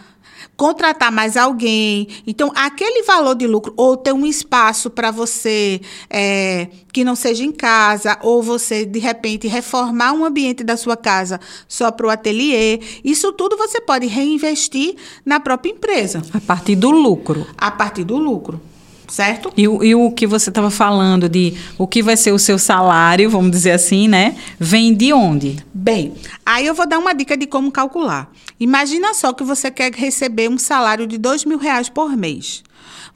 contratar 0.57 1.11
mais 1.11 1.37
alguém. 1.37 2.09
Então, 2.27 2.53
aquele 2.55 3.03
valor 3.03 3.35
de 3.35 3.47
lucro, 3.47 3.73
ou 3.77 3.97
ter 3.97 4.13
um 4.13 4.27
espaço 4.27 4.91
para 4.91 5.11
você 5.11 5.81
é, 6.09 6.69
que 6.93 7.05
não 7.05 7.15
seja 7.15 7.45
em 7.45 7.53
casa, 7.53 8.19
ou 8.23 8.43
você, 8.43 8.85
de 8.85 8.99
repente, 8.99 9.49
reformar 9.49 10.13
um 10.13 10.25
ambiente 10.25 10.63
da 10.63 10.77
sua 10.77 10.97
casa 10.97 11.41
só 11.69 11.91
para 11.91 12.07
o 12.07 12.11
ateliê, 12.11 12.81
isso 13.05 13.33
tudo 13.33 13.57
você 13.57 13.81
pode 13.81 14.07
reinvestir 14.07 14.97
na 15.25 15.41
própria 15.41 15.71
empresa. 15.71 16.23
A 16.33 16.41
partir 16.41 16.77
do 16.77 16.91
lucro. 16.91 17.47
A 17.57 17.71
partir 17.71 18.05
do 18.05 18.17
lucro 18.17 18.61
certo? 19.09 19.53
E, 19.57 19.63
e, 19.63 19.95
o 19.95 20.11
que 20.11 20.27
você 20.27 20.51
estava 20.51 20.71
falando 20.71 21.29
de 21.29 21.55
o 21.79 21.87
que 21.87 22.03
vai 22.03 22.17
ser 22.17 22.33
o 22.33 22.39
seu 22.39 22.59
salário, 22.59 23.31
vamos 23.31 23.51
dizer 23.51 23.73
assim, 23.73 24.09
né? 24.09 24.37
Vem 24.59 24.95
de 24.95 25.13
onde? 25.13 25.65
Bem, 25.73 26.15
aí 26.45 26.67
eu 26.67 26.75
vou 26.75 26.87
dar 26.87 26.99
uma 26.99 27.15
dica 27.15 27.37
de 27.37 27.47
como 27.47 27.71
calcular. 27.71 28.31
Imagina 28.59 29.15
só 29.15 29.33
que 29.33 29.45
você 29.45 29.71
quer 29.71 29.93
receber 29.93 30.49
um 30.49 30.59
salário 30.59 31.07
de 31.07 31.19
dois 31.19 31.45
mil 31.45 31.59
reais 31.59 31.89
por 31.89 32.17
mês. 32.17 32.63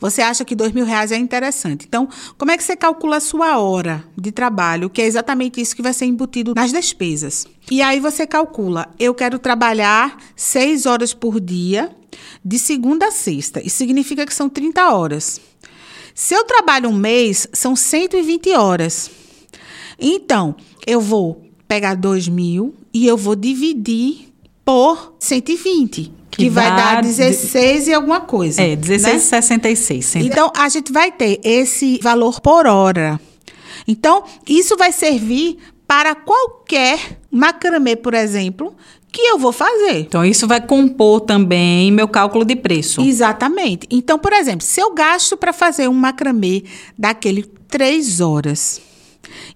Você 0.00 0.22
acha 0.22 0.44
que 0.44 0.54
dois 0.54 0.72
mil 0.72 0.84
reais 0.84 1.10
é 1.10 1.16
interessante. 1.16 1.84
Então, 1.86 2.08
como 2.36 2.52
é 2.52 2.56
que 2.56 2.62
você 2.62 2.76
calcula 2.76 3.16
a 3.16 3.20
sua 3.20 3.58
hora 3.58 4.04
de 4.16 4.30
trabalho, 4.30 4.88
que 4.88 5.02
é 5.02 5.06
exatamente 5.06 5.60
isso 5.60 5.74
que 5.74 5.82
vai 5.82 5.92
ser 5.92 6.04
embutido 6.06 6.54
nas 6.54 6.72
despesas? 6.72 7.46
E 7.70 7.82
aí 7.82 7.98
você 7.98 8.26
calcula, 8.26 8.88
eu 8.98 9.12
quero 9.12 9.38
trabalhar 9.38 10.16
seis 10.36 10.86
horas 10.86 11.12
por 11.12 11.40
dia, 11.40 11.90
de 12.44 12.58
segunda 12.58 13.08
a 13.08 13.10
sexta. 13.10 13.60
Isso 13.64 13.76
significa 13.76 14.24
que 14.24 14.34
são 14.34 14.48
30 14.48 14.90
horas. 14.94 15.40
Se 16.18 16.34
eu 16.34 16.42
trabalho 16.42 16.88
um 16.88 16.92
mês, 16.92 17.46
são 17.52 17.76
120 17.76 18.50
horas. 18.50 19.08
Então, 19.96 20.56
eu 20.84 21.00
vou 21.00 21.44
pegar 21.68 21.94
2 21.94 22.26
mil 22.26 22.74
e 22.92 23.06
eu 23.06 23.16
vou 23.16 23.36
dividir 23.36 24.32
por 24.64 25.14
120. 25.20 26.12
Que, 26.28 26.42
que 26.42 26.50
vai 26.50 26.74
dar 26.74 27.02
16 27.02 27.84
de... 27.84 27.90
e 27.92 27.94
alguma 27.94 28.20
coisa. 28.20 28.60
É, 28.60 28.74
16,66. 28.74 30.16
Né? 30.16 30.26
Então, 30.26 30.50
a 30.56 30.68
gente 30.68 30.92
vai 30.92 31.12
ter 31.12 31.38
esse 31.44 32.00
valor 32.02 32.40
por 32.40 32.66
hora. 32.66 33.20
Então, 33.86 34.24
isso 34.44 34.76
vai 34.76 34.90
servir 34.90 35.56
para 35.86 36.16
qualquer 36.16 37.20
macramê, 37.30 37.94
por 37.94 38.14
exemplo, 38.14 38.74
que 39.10 39.22
eu 39.22 39.38
vou 39.38 39.52
fazer. 39.52 40.00
Então, 40.00 40.22
isso 40.24 40.46
vai 40.46 40.60
compor 40.60 41.22
também 41.22 41.90
meu 41.90 42.06
cálculo 42.08 42.44
de 42.44 42.54
preço. 42.54 43.00
Exatamente. 43.00 43.86
Então, 43.90 44.18
por 44.18 44.32
exemplo, 44.32 44.64
se 44.66 44.80
eu 44.80 44.94
gasto 44.94 45.36
para 45.36 45.52
fazer 45.52 45.88
um 45.88 45.94
macramê 45.94 46.62
daquele 46.96 47.42
três 47.68 48.20
horas, 48.20 48.80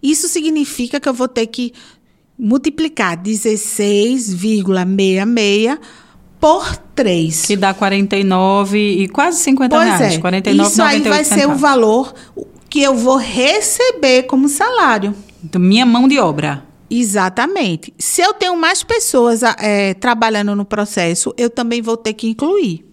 isso 0.03 0.27
significa 0.29 0.99
que 1.01 1.09
eu 1.09 1.15
vou 1.15 1.29
ter 1.29 1.47
que 1.47 1.73
multiplicar 2.39 3.17
16,66 3.17 5.79
por 6.41 6.77
3. 6.95 7.47
Que 7.47 7.57
dá 7.57 7.73
49 7.73 8.79
e 8.79 9.09
quase 9.09 9.41
50 9.43 9.75
pois 9.77 9.89
reais. 9.89 10.15
É. 10.15 10.19
49, 10.19 10.71
Isso 10.71 10.83
aí 10.83 11.01
vai 11.01 11.25
centavos. 11.25 11.43
ser 11.43 11.49
o 11.49 11.55
valor 11.57 12.13
que 12.69 12.83
eu 12.83 12.95
vou 12.97 13.17
receber 13.17 14.25
como 14.25 14.49
salário. 14.49 15.15
Então, 15.45 15.61
minha 15.61 15.87
mão 15.87 16.09
de 16.09 16.19
obra. 16.19 16.65
Exatamente. 16.95 17.95
Se 17.99 18.21
eu 18.21 18.35
tenho 18.35 18.55
mais 18.55 18.83
pessoas 18.83 19.43
é, 19.43 19.95
trabalhando 19.95 20.55
no 20.55 20.63
processo, 20.63 21.33
eu 21.39 21.49
também 21.49 21.81
vou 21.81 21.97
ter 21.97 22.13
que 22.13 22.29
incluir. 22.29 22.85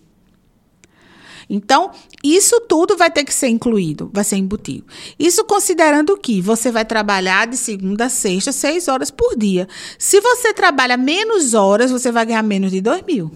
Então, 1.50 1.92
isso 2.24 2.62
tudo 2.62 2.96
vai 2.96 3.12
ter 3.12 3.26
que 3.26 3.34
ser 3.34 3.50
incluído, 3.50 4.10
vai 4.14 4.24
ser 4.24 4.38
embutido. 4.38 4.86
Isso 5.20 5.44
considerando 5.44 6.16
que 6.16 6.40
você 6.40 6.72
vai 6.72 6.86
trabalhar 6.86 7.46
de 7.46 7.58
segunda 7.58 8.06
a 8.06 8.10
sexta, 8.10 8.54
seis 8.54 8.88
horas 8.88 9.12
por 9.12 9.36
dia. 9.36 9.68
Se 9.98 10.22
você 10.22 10.54
trabalha 10.54 10.96
menos 10.96 11.54
horas, 11.54 11.92
você 11.92 12.10
vai 12.10 12.26
ganhar 12.26 12.44
menos 12.44 12.72
de 12.72 12.80
dois 12.80 13.02
mil. 13.02 13.30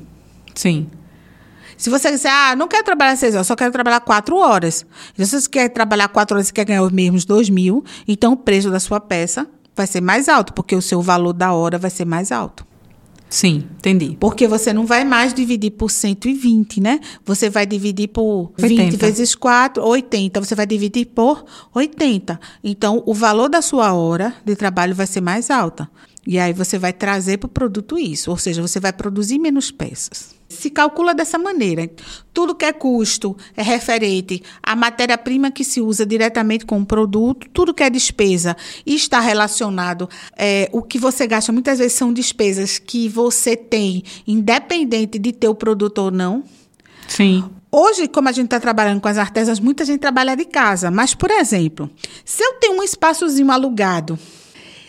Sim. 0.56 0.88
Se 1.76 1.90
você 1.90 2.10
disser, 2.10 2.32
ah, 2.32 2.56
não 2.56 2.70
quero 2.70 2.86
trabalhar 2.86 3.18
seis 3.18 3.34
horas, 3.34 3.48
só 3.48 3.56
quero 3.56 3.72
trabalhar 3.74 4.00
quatro 4.00 4.38
horas. 4.38 4.86
Então, 5.14 5.26
se 5.26 5.42
você 5.42 5.50
quer 5.50 5.68
trabalhar 5.70 6.08
quatro 6.08 6.38
horas 6.38 6.48
e 6.48 6.54
quer 6.54 6.64
ganhar 6.64 6.84
os 6.84 6.92
mesmos 6.92 7.26
dois 7.26 7.50
mil, 7.50 7.84
então 8.08 8.32
o 8.32 8.38
preço 8.38 8.70
da 8.70 8.80
sua 8.80 9.02
peça 9.02 9.46
vai 9.76 9.88
ser 9.88 10.02
mais 10.02 10.30
alto, 10.30 10.54
porque 10.54 10.76
o 10.76 10.82
seu 10.82 11.02
valor 11.02 11.34
da 11.34 11.54
hora 11.54 11.78
vai 11.78 11.90
ser 11.90 12.06
mais 12.06 12.32
alto. 12.32 12.66
Sim, 13.34 13.64
entendi. 13.80 14.16
Porque 14.20 14.48
você 14.48 14.72
não 14.72 14.86
vai 14.86 15.04
mais 15.04 15.34
dividir 15.34 15.72
por 15.72 15.90
120, 15.90 16.80
né? 16.80 17.00
Você 17.26 17.50
vai 17.50 17.66
dividir 17.66 18.10
por 18.10 18.52
80. 18.62 18.92
20 18.92 18.96
vezes 18.96 19.34
4, 19.34 19.84
80. 19.84 20.40
Você 20.40 20.54
vai 20.54 20.68
dividir 20.68 21.08
por 21.08 21.44
80. 21.74 22.40
Então, 22.64 23.02
o 23.08 23.14
valor 23.14 23.50
da 23.50 23.60
sua 23.60 23.92
hora 23.92 24.36
de 24.46 24.56
trabalho 24.56 24.94
vai 24.94 25.08
ser 25.08 25.20
mais 25.20 25.50
alta. 25.50 25.90
E 26.28 26.38
aí 26.38 26.54
você 26.54 26.78
vai 26.78 26.94
trazer 26.94 27.38
para 27.38 27.48
o 27.48 27.50
produto 27.50 27.98
isso, 27.98 28.30
ou 28.30 28.38
seja, 28.38 28.62
você 28.62 28.80
vai 28.80 28.94
produzir 28.94 29.40
menos 29.40 29.72
peças. 29.72 30.36
Se 30.64 30.70
calcula 30.70 31.14
dessa 31.14 31.38
maneira. 31.38 31.92
Tudo 32.34 32.56
que 32.56 32.64
é 32.64 32.72
custo 32.72 33.36
é 33.54 33.62
referente 33.62 34.42
à 34.64 34.78
matéria-prima 34.78 35.52
que 35.52 35.62
se 35.62 35.82
usa 35.82 36.06
diretamente 36.06 36.66
com 36.66 36.80
o 36.80 36.86
produto, 36.86 37.50
tudo 37.52 37.74
que 37.74 37.84
é 37.84 37.90
despesa 37.90 38.56
e 38.86 38.96
está 38.96 39.20
relacionado. 39.20 40.10
É, 40.38 40.70
o 40.72 40.82
que 40.82 40.98
você 40.98 41.28
gasta 41.28 41.52
muitas 41.52 41.80
vezes 41.80 41.92
são 41.92 42.14
despesas 42.14 42.80
que 42.80 43.10
você 43.10 43.58
tem, 43.58 44.06
independente 44.26 45.20
de 45.20 45.34
ter 45.34 45.50
o 45.50 45.56
produto 45.56 45.98
ou 45.98 46.12
não. 46.12 46.46
Sim. 47.10 47.44
Hoje, 47.70 48.08
como 48.08 48.30
a 48.30 48.32
gente 48.32 48.46
está 48.46 48.58
trabalhando 48.62 49.02
com 49.02 49.10
as 49.10 49.18
artesãs, 49.18 49.60
muita 49.60 49.84
gente 49.84 50.00
trabalha 50.00 50.34
de 50.34 50.46
casa. 50.46 50.90
Mas, 50.90 51.14
por 51.14 51.30
exemplo, 51.30 51.90
se 52.24 52.42
eu 52.42 52.54
tenho 52.54 52.80
um 52.80 52.84
espaçozinho 52.84 53.52
alugado 53.52 54.18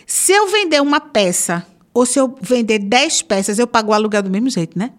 se 0.07 0.31
eu 0.31 0.47
vender 0.47 0.81
uma 0.81 1.01
peça, 1.01 1.67
ou 1.93 2.07
se 2.07 2.21
eu 2.21 2.37
vender 2.41 2.79
10 2.79 3.23
peças, 3.23 3.59
eu 3.59 3.67
pago 3.67 3.91
o 3.91 3.95
aluguel 3.95 4.23
do 4.23 4.31
mesmo 4.31 4.51
jeito, 4.51 4.79
né? 4.79 4.93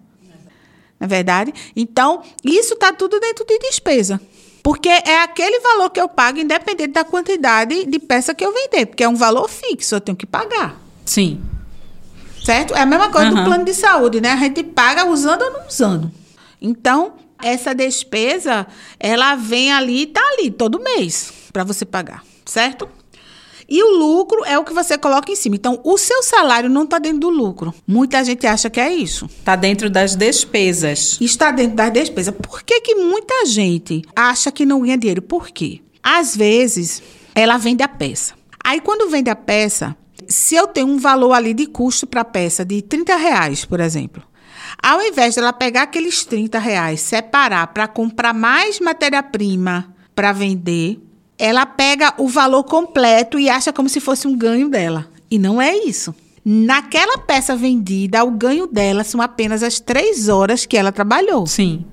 Não 0.99 1.05
é 1.05 1.07
verdade? 1.07 1.53
Então, 1.75 2.21
isso 2.43 2.73
está 2.73 2.93
tudo 2.93 3.19
dentro 3.19 3.45
de 3.45 3.59
despesa. 3.59 4.19
Porque 4.63 4.89
é 4.89 5.21
aquele 5.21 5.59
valor 5.59 5.91
que 5.91 6.01
eu 6.01 6.07
pago, 6.07 6.39
independente 6.39 6.93
da 6.93 7.03
quantidade 7.03 7.85
de 7.85 7.99
peça 7.99 8.33
que 8.33 8.43
eu 8.43 8.51
vender. 8.51 8.87
Porque 8.87 9.03
é 9.03 9.09
um 9.09 9.15
valor 9.15 9.47
fixo, 9.47 9.95
eu 9.95 10.01
tenho 10.01 10.15
que 10.15 10.25
pagar. 10.25 10.81
Sim. 11.05 11.41
Certo? 12.43 12.73
É 12.73 12.81
a 12.81 12.85
mesma 12.85 13.09
coisa 13.09 13.29
uhum. 13.29 13.35
do 13.35 13.43
plano 13.43 13.65
de 13.65 13.73
saúde, 13.73 14.19
né? 14.19 14.31
A 14.31 14.37
gente 14.37 14.63
paga 14.63 15.05
usando 15.05 15.43
ou 15.43 15.51
não 15.51 15.67
usando. 15.67 16.11
Então, 16.61 17.13
essa 17.43 17.75
despesa, 17.75 18.65
ela 18.99 19.35
vem 19.35 19.71
ali 19.71 20.01
e 20.01 20.07
tá 20.07 20.21
ali 20.33 20.49
todo 20.49 20.79
mês 20.79 21.31
para 21.53 21.63
você 21.63 21.85
pagar, 21.85 22.23
certo? 22.45 22.89
E 23.67 23.83
o 23.83 23.97
lucro 23.97 24.43
é 24.45 24.57
o 24.57 24.63
que 24.63 24.73
você 24.73 24.97
coloca 24.97 25.31
em 25.31 25.35
cima. 25.35 25.55
Então, 25.55 25.79
o 25.83 25.97
seu 25.97 26.21
salário 26.21 26.69
não 26.69 26.83
está 26.83 26.99
dentro 26.99 27.19
do 27.19 27.29
lucro. 27.29 27.73
Muita 27.87 28.23
gente 28.23 28.45
acha 28.45 28.69
que 28.69 28.79
é 28.79 28.93
isso. 28.93 29.25
Está 29.25 29.55
dentro 29.55 29.89
das 29.89 30.15
despesas. 30.15 31.17
Está 31.19 31.51
dentro 31.51 31.75
das 31.75 31.91
despesas. 31.91 32.33
Por 32.35 32.63
que, 32.63 32.81
que 32.81 32.95
muita 32.95 33.45
gente 33.45 34.03
acha 34.15 34.51
que 34.51 34.65
não 34.65 34.81
ganha 34.81 34.97
dinheiro? 34.97 35.21
Por 35.21 35.49
quê? 35.49 35.81
Às 36.03 36.35
vezes, 36.35 37.01
ela 37.33 37.57
vende 37.57 37.81
a 37.81 37.87
peça. 37.87 38.35
Aí, 38.63 38.79
quando 38.79 39.09
vende 39.09 39.29
a 39.29 39.35
peça, 39.35 39.95
se 40.27 40.55
eu 40.55 40.67
tenho 40.67 40.87
um 40.87 40.97
valor 40.97 41.33
ali 41.33 41.53
de 41.53 41.65
custo 41.65 42.05
para 42.05 42.21
a 42.21 42.25
peça 42.25 42.63
de 42.63 42.81
30 42.81 43.15
reais, 43.15 43.65
por 43.65 43.79
exemplo, 43.79 44.23
Ao 44.81 45.01
invés 45.01 45.35
dela 45.35 45.53
pegar 45.53 45.83
aqueles 45.83 46.25
30 46.25 46.59
reais, 46.59 47.01
separar 47.01 47.67
para 47.67 47.87
comprar 47.87 48.33
mais 48.33 48.79
matéria-prima 48.79 49.93
para 50.13 50.31
vender, 50.31 50.99
ela 51.37 51.65
pega 51.65 52.13
o 52.17 52.27
valor 52.27 52.63
completo 52.63 53.39
e 53.39 53.49
acha 53.49 53.73
como 53.73 53.89
se 53.89 53.99
fosse 53.99 54.27
um 54.27 54.37
ganho 54.37 54.69
dela. 54.69 55.07
E 55.29 55.37
não 55.37 55.61
é 55.61 55.75
isso. 55.75 56.15
Naquela 56.43 57.17
peça 57.17 57.55
vendida, 57.55 58.23
o 58.23 58.31
ganho 58.31 58.67
dela 58.67 59.03
são 59.03 59.21
apenas 59.21 59.63
as 59.63 59.79
três 59.79 60.29
horas 60.29 60.65
que 60.65 60.77
ela 60.77 60.91
trabalhou. 60.91 61.47
Sim. 61.47 61.83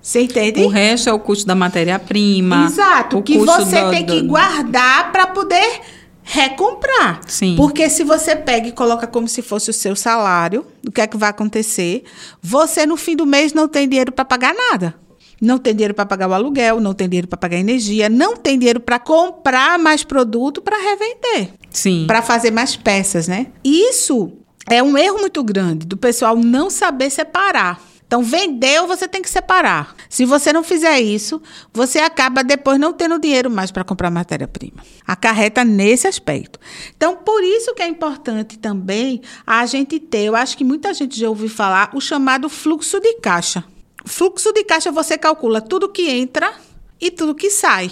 Você 0.00 0.22
entende? 0.22 0.62
O 0.62 0.68
resto 0.68 1.08
é 1.08 1.12
o 1.12 1.18
custo 1.18 1.46
da 1.46 1.54
matéria-prima. 1.54 2.66
Exato, 2.66 3.22
que 3.22 3.38
você 3.38 3.82
do, 3.82 3.90
tem 3.90 4.06
que 4.06 4.22
do... 4.22 4.28
guardar 4.28 5.10
para 5.10 5.26
poder 5.26 5.80
recomprar. 6.22 7.20
Sim. 7.26 7.56
Porque 7.56 7.88
se 7.88 8.04
você 8.04 8.36
pega 8.36 8.68
e 8.68 8.72
coloca 8.72 9.06
como 9.06 9.26
se 9.26 9.40
fosse 9.40 9.70
o 9.70 9.72
seu 9.72 9.96
salário, 9.96 10.66
o 10.86 10.92
que 10.92 11.00
é 11.00 11.06
que 11.06 11.16
vai 11.16 11.30
acontecer? 11.30 12.04
Você 12.42 12.84
no 12.84 12.96
fim 12.96 13.16
do 13.16 13.26
mês 13.26 13.54
não 13.54 13.66
tem 13.66 13.88
dinheiro 13.88 14.12
para 14.12 14.24
pagar 14.24 14.54
nada. 14.54 14.94
Não 15.40 15.58
tem 15.58 15.74
dinheiro 15.74 15.94
para 15.94 16.06
pagar 16.06 16.28
o 16.28 16.34
aluguel, 16.34 16.80
não 16.80 16.94
tem 16.94 17.08
dinheiro 17.08 17.28
para 17.28 17.38
pagar 17.38 17.56
energia, 17.58 18.08
não 18.08 18.36
tem 18.36 18.58
dinheiro 18.58 18.80
para 18.80 18.98
comprar 18.98 19.78
mais 19.78 20.02
produto 20.02 20.60
para 20.60 20.76
revender. 20.76 21.54
Sim. 21.70 22.04
Para 22.06 22.22
fazer 22.22 22.50
mais 22.50 22.74
peças, 22.76 23.28
né? 23.28 23.48
Isso 23.64 24.32
é 24.68 24.82
um 24.82 24.98
erro 24.98 25.18
muito 25.18 25.42
grande 25.44 25.86
do 25.86 25.96
pessoal 25.96 26.36
não 26.36 26.68
saber 26.68 27.10
separar. 27.10 27.80
Então, 28.08 28.22
vendeu, 28.22 28.86
você 28.86 29.06
tem 29.06 29.20
que 29.20 29.28
separar. 29.28 29.94
Se 30.08 30.24
você 30.24 30.50
não 30.50 30.64
fizer 30.64 30.98
isso, 30.98 31.42
você 31.74 31.98
acaba 31.98 32.42
depois 32.42 32.80
não 32.80 32.90
tendo 32.90 33.18
dinheiro 33.18 33.50
mais 33.50 33.70
para 33.70 33.84
comprar 33.84 34.10
matéria-prima. 34.10 34.82
Acarreta 35.06 35.62
nesse 35.62 36.08
aspecto. 36.08 36.58
Então, 36.96 37.16
por 37.16 37.44
isso 37.44 37.74
que 37.74 37.82
é 37.82 37.86
importante 37.86 38.58
também 38.58 39.20
a 39.46 39.66
gente 39.66 40.00
ter, 40.00 40.22
eu 40.22 40.34
acho 40.34 40.56
que 40.56 40.64
muita 40.64 40.94
gente 40.94 41.20
já 41.20 41.28
ouviu 41.28 41.50
falar, 41.50 41.90
o 41.92 42.00
chamado 42.00 42.48
fluxo 42.48 42.98
de 42.98 43.12
caixa. 43.16 43.62
Fluxo 44.08 44.52
de 44.52 44.64
caixa 44.64 44.90
você 44.90 45.16
calcula 45.18 45.60
tudo 45.60 45.88
que 45.88 46.08
entra 46.10 46.52
e 47.00 47.10
tudo 47.10 47.34
que 47.34 47.50
sai. 47.50 47.90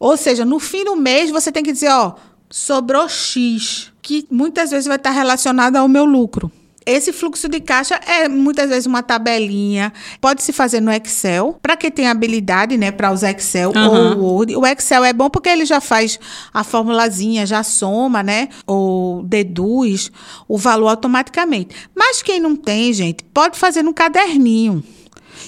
Ou 0.00 0.16
seja, 0.16 0.44
no 0.44 0.58
fim 0.58 0.84
do 0.84 0.96
mês 0.96 1.30
você 1.30 1.52
tem 1.52 1.62
que 1.62 1.72
dizer, 1.72 1.90
ó, 1.90 2.14
sobrou 2.50 3.08
X, 3.08 3.92
que 4.00 4.26
muitas 4.30 4.70
vezes 4.70 4.86
vai 4.86 4.96
estar 4.96 5.10
relacionado 5.10 5.76
ao 5.76 5.88
meu 5.88 6.04
lucro. 6.04 6.50
Esse 6.86 7.12
fluxo 7.12 7.50
de 7.50 7.60
caixa 7.60 7.96
é 7.96 8.30
muitas 8.30 8.70
vezes 8.70 8.86
uma 8.86 9.02
tabelinha, 9.02 9.92
pode 10.22 10.42
se 10.42 10.54
fazer 10.54 10.80
no 10.80 10.90
Excel, 10.90 11.58
para 11.60 11.76
quem 11.76 11.90
tem 11.90 12.08
habilidade, 12.08 12.78
né, 12.78 12.90
para 12.90 13.12
usar 13.12 13.32
Excel 13.32 13.72
uhum. 13.76 14.22
ou 14.22 14.36
Word. 14.36 14.56
O 14.56 14.66
Excel 14.66 15.04
é 15.04 15.12
bom 15.12 15.28
porque 15.28 15.50
ele 15.50 15.66
já 15.66 15.82
faz 15.82 16.18
a 16.50 16.64
formulazinha, 16.64 17.44
já 17.44 17.62
soma, 17.62 18.22
né, 18.22 18.48
ou 18.66 19.22
deduz 19.22 20.10
o 20.48 20.56
valor 20.56 20.88
automaticamente. 20.88 21.76
Mas 21.94 22.22
quem 22.22 22.40
não 22.40 22.56
tem, 22.56 22.90
gente, 22.94 23.22
pode 23.34 23.58
fazer 23.58 23.82
no 23.82 23.92
caderninho. 23.92 24.82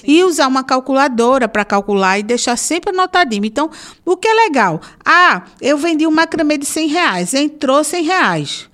E 0.03 0.23
usar 0.23 0.47
uma 0.47 0.63
calculadora 0.63 1.47
para 1.47 1.65
calcular 1.65 2.19
e 2.19 2.23
deixar 2.23 2.57
sempre 2.57 2.91
anotadinho. 2.91 3.45
Então, 3.45 3.69
o 4.05 4.17
que 4.17 4.27
é 4.27 4.33
legal? 4.33 4.81
Ah, 5.05 5.43
eu 5.61 5.77
vendi 5.77 6.05
um 6.07 6.11
macramê 6.11 6.57
de 6.57 6.65
100 6.65 6.87
reais, 6.87 7.33
entrou 7.33 7.83
100 7.83 8.03
reais 8.03 8.69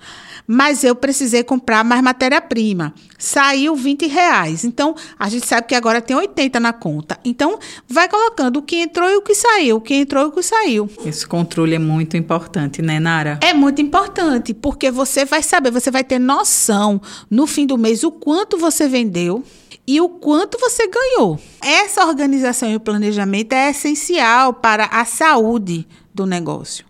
mas 0.50 0.82
eu 0.82 0.94
precisei 0.94 1.44
comprar 1.44 1.84
mais 1.84 2.02
matéria-prima. 2.02 2.94
Saiu 3.18 3.76
20 3.76 4.06
reais. 4.06 4.64
Então, 4.64 4.94
a 5.18 5.28
gente 5.28 5.46
sabe 5.46 5.66
que 5.66 5.74
agora 5.74 6.00
tem 6.00 6.16
80 6.16 6.58
na 6.58 6.72
conta. 6.72 7.18
Então, 7.22 7.58
vai 7.86 8.08
colocando 8.08 8.56
o 8.56 8.62
que 8.62 8.76
entrou 8.76 9.10
e 9.10 9.16
o 9.16 9.20
que 9.20 9.34
saiu, 9.34 9.76
o 9.76 9.80
que 9.80 9.94
entrou 9.94 10.24
e 10.24 10.28
o 10.28 10.32
que 10.32 10.42
saiu. 10.42 10.88
Esse 11.04 11.26
controle 11.26 11.74
é 11.74 11.78
muito 11.78 12.16
importante, 12.16 12.80
né, 12.80 12.98
Nara? 12.98 13.38
É 13.42 13.52
muito 13.52 13.82
importante, 13.82 14.54
porque 14.54 14.90
você 14.90 15.26
vai 15.26 15.42
saber, 15.42 15.70
você 15.70 15.90
vai 15.90 16.02
ter 16.02 16.18
noção 16.18 16.98
no 17.30 17.46
fim 17.46 17.66
do 17.66 17.76
mês 17.76 18.02
o 18.02 18.10
quanto 18.10 18.56
você 18.56 18.88
vendeu 18.88 19.44
e 19.88 20.02
o 20.02 20.08
quanto 20.10 20.58
você 20.58 20.86
ganhou. 20.86 21.40
Essa 21.62 22.04
organização 22.04 22.70
e 22.70 22.76
o 22.76 22.80
planejamento 22.80 23.54
é 23.54 23.70
essencial 23.70 24.52
para 24.52 24.84
a 24.84 25.06
saúde 25.06 25.88
do 26.12 26.26
negócio. 26.26 26.84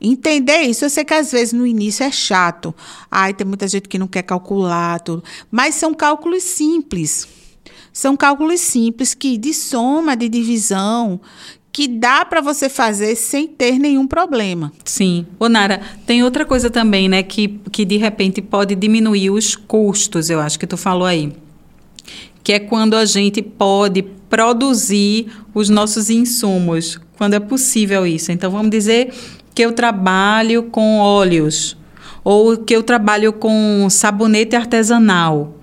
Entender 0.00 0.62
isso, 0.62 0.82
eu 0.82 0.88
sei 0.88 1.04
que 1.04 1.12
às 1.12 1.30
vezes 1.30 1.52
no 1.52 1.66
início 1.66 2.04
é 2.04 2.10
chato. 2.10 2.74
Ai, 3.10 3.34
tem 3.34 3.46
muita 3.46 3.68
gente 3.68 3.86
que 3.86 3.98
não 3.98 4.06
quer 4.06 4.22
calcular 4.22 4.98
tudo. 5.00 5.22
Mas 5.50 5.74
são 5.74 5.92
cálculos 5.92 6.42
simples. 6.42 7.28
São 7.92 8.16
cálculos 8.16 8.62
simples 8.62 9.12
que 9.12 9.36
de 9.36 9.52
soma, 9.52 10.16
de 10.16 10.26
divisão, 10.26 11.20
que 11.70 11.86
dá 11.86 12.24
para 12.24 12.40
você 12.40 12.70
fazer 12.70 13.14
sem 13.14 13.46
ter 13.46 13.78
nenhum 13.78 14.06
problema. 14.06 14.72
Sim. 14.86 15.26
Ô 15.38 15.50
Nara, 15.50 15.82
tem 16.06 16.24
outra 16.24 16.46
coisa 16.46 16.70
também, 16.70 17.10
né, 17.10 17.22
que, 17.22 17.60
que 17.70 17.84
de 17.84 17.98
repente 17.98 18.40
pode 18.40 18.74
diminuir 18.74 19.28
os 19.28 19.54
custos, 19.54 20.30
eu 20.30 20.40
acho 20.40 20.58
que 20.58 20.66
tu 20.66 20.78
falou 20.78 21.04
aí. 21.04 21.30
Que 22.48 22.54
é 22.54 22.58
quando 22.58 22.94
a 22.94 23.04
gente 23.04 23.42
pode 23.42 24.00
produzir 24.02 25.26
os 25.52 25.68
nossos 25.68 26.08
insumos, 26.08 26.98
quando 27.18 27.34
é 27.34 27.38
possível 27.38 28.06
isso. 28.06 28.32
Então, 28.32 28.50
vamos 28.50 28.70
dizer 28.70 29.12
que 29.54 29.60
eu 29.60 29.70
trabalho 29.72 30.62
com 30.62 30.96
óleos 30.96 31.76
ou 32.24 32.56
que 32.56 32.74
eu 32.74 32.82
trabalho 32.82 33.34
com 33.34 33.86
sabonete 33.90 34.56
artesanal. 34.56 35.58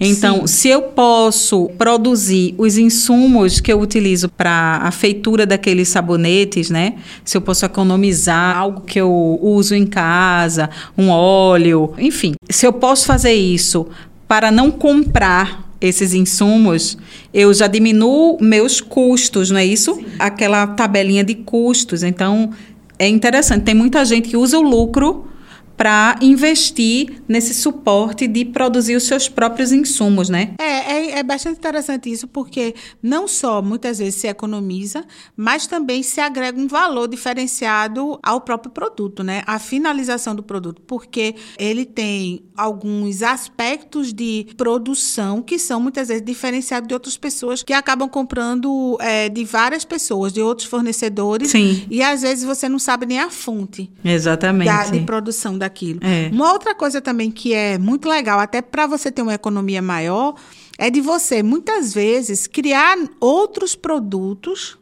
Então, 0.00 0.46
Sim. 0.46 0.46
se 0.46 0.68
eu 0.70 0.80
posso 0.80 1.68
produzir 1.76 2.54
os 2.56 2.78
insumos 2.78 3.60
que 3.60 3.70
eu 3.70 3.78
utilizo 3.78 4.30
para 4.30 4.80
a 4.82 4.90
feitura 4.90 5.44
daqueles 5.44 5.88
sabonetes, 5.88 6.70
né? 6.70 6.94
Se 7.26 7.36
eu 7.36 7.42
posso 7.42 7.66
economizar 7.66 8.56
algo 8.56 8.80
que 8.80 8.98
eu 8.98 9.38
uso 9.42 9.74
em 9.74 9.84
casa, 9.84 10.70
um 10.96 11.10
óleo, 11.10 11.92
enfim, 11.98 12.32
se 12.48 12.66
eu 12.66 12.72
posso 12.72 13.04
fazer 13.04 13.34
isso 13.34 13.86
para 14.26 14.50
não 14.50 14.70
comprar 14.70 15.70
esses 15.82 16.14
insumos, 16.14 16.96
eu 17.34 17.52
já 17.52 17.66
diminuo 17.66 18.38
meus 18.40 18.80
custos, 18.80 19.50
não 19.50 19.58
é 19.58 19.64
isso? 19.64 19.94
Sim. 19.94 20.06
Aquela 20.18 20.66
tabelinha 20.66 21.24
de 21.24 21.34
custos. 21.34 22.02
Então, 22.02 22.50
é 22.98 23.08
interessante. 23.08 23.64
Tem 23.64 23.74
muita 23.74 24.04
gente 24.04 24.28
que 24.28 24.36
usa 24.36 24.58
o 24.58 24.62
lucro 24.62 25.26
para 25.76 26.16
investir 26.20 27.22
nesse 27.26 27.54
suporte 27.54 28.26
de 28.26 28.44
produzir 28.44 28.94
os 28.94 29.04
seus 29.04 29.28
próprios 29.28 29.72
insumos, 29.72 30.28
né? 30.28 30.54
É, 30.58 30.64
é, 30.64 31.18
é, 31.18 31.22
bastante 31.22 31.58
interessante 31.58 32.10
isso, 32.10 32.28
porque 32.28 32.74
não 33.02 33.26
só 33.26 33.62
muitas 33.62 33.98
vezes 33.98 34.16
se 34.16 34.28
economiza, 34.28 35.04
mas 35.36 35.66
também 35.66 36.02
se 36.02 36.20
agrega 36.20 36.58
um 36.58 36.68
valor 36.68 37.08
diferenciado 37.08 38.18
ao 38.22 38.40
próprio 38.40 38.70
produto, 38.70 39.22
né? 39.22 39.42
A 39.46 39.58
finalização 39.58 40.34
do 40.34 40.42
produto, 40.42 40.82
porque 40.82 41.34
ele 41.58 41.84
tem 41.84 42.44
alguns 42.56 43.22
aspectos 43.22 44.12
de 44.12 44.46
produção 44.56 45.42
que 45.42 45.58
são 45.58 45.80
muitas 45.80 46.08
vezes 46.08 46.22
diferenciados 46.24 46.86
de 46.86 46.94
outras 46.94 47.16
pessoas 47.16 47.62
que 47.62 47.72
acabam 47.72 48.08
comprando 48.08 48.96
é, 49.00 49.28
de 49.28 49.44
várias 49.44 49.84
pessoas, 49.84 50.32
de 50.32 50.40
outros 50.40 50.68
fornecedores. 50.68 51.50
Sim. 51.50 51.86
E 51.90 52.02
às 52.02 52.22
vezes 52.22 52.44
você 52.44 52.68
não 52.68 52.78
sabe 52.78 53.06
nem 53.06 53.18
a 53.18 53.30
fonte. 53.30 53.90
Exatamente. 54.04 54.66
Da, 54.66 54.84
de 54.84 55.00
produção 55.00 55.58
daquilo. 55.62 56.00
É. 56.02 56.28
Uma 56.32 56.52
outra 56.52 56.74
coisa 56.74 57.00
também 57.00 57.30
que 57.30 57.54
é 57.54 57.78
muito 57.78 58.08
legal, 58.08 58.38
até 58.38 58.60
para 58.60 58.86
você 58.86 59.10
ter 59.10 59.22
uma 59.22 59.34
economia 59.34 59.80
maior, 59.80 60.34
é 60.78 60.90
de 60.90 61.00
você, 61.00 61.42
muitas 61.42 61.94
vezes, 61.94 62.46
criar 62.46 62.96
outros 63.20 63.74
produtos 63.74 64.78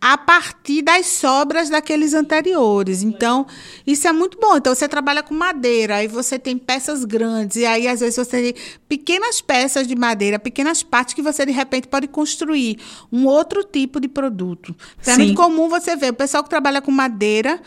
a 0.00 0.18
partir 0.18 0.82
das 0.82 1.06
sobras 1.06 1.70
daqueles 1.70 2.12
anteriores. 2.12 3.04
Então, 3.04 3.46
isso 3.86 4.08
é 4.08 4.12
muito 4.12 4.36
bom. 4.38 4.56
Então, 4.56 4.74
você 4.74 4.88
trabalha 4.88 5.22
com 5.22 5.32
madeira, 5.32 5.96
aí 5.96 6.08
você 6.08 6.40
tem 6.40 6.58
peças 6.58 7.04
grandes, 7.04 7.56
e 7.56 7.64
aí, 7.64 7.86
às 7.86 8.00
vezes, 8.00 8.16
você 8.16 8.52
tem 8.52 8.54
pequenas 8.88 9.40
peças 9.40 9.86
de 9.86 9.94
madeira, 9.94 10.40
pequenas 10.40 10.82
partes 10.82 11.14
que 11.14 11.22
você, 11.22 11.46
de 11.46 11.52
repente, 11.52 11.86
pode 11.86 12.08
construir 12.08 12.78
um 13.12 13.26
outro 13.26 13.62
tipo 13.62 14.00
de 14.00 14.08
produto. 14.08 14.74
Então, 15.00 15.14
é 15.14 15.18
muito 15.18 15.34
comum 15.36 15.68
você 15.68 15.94
ver 15.94 16.10
o 16.10 16.14
pessoal 16.14 16.42
que 16.42 16.50
trabalha 16.50 16.82
com 16.82 16.90
madeira 16.90 17.62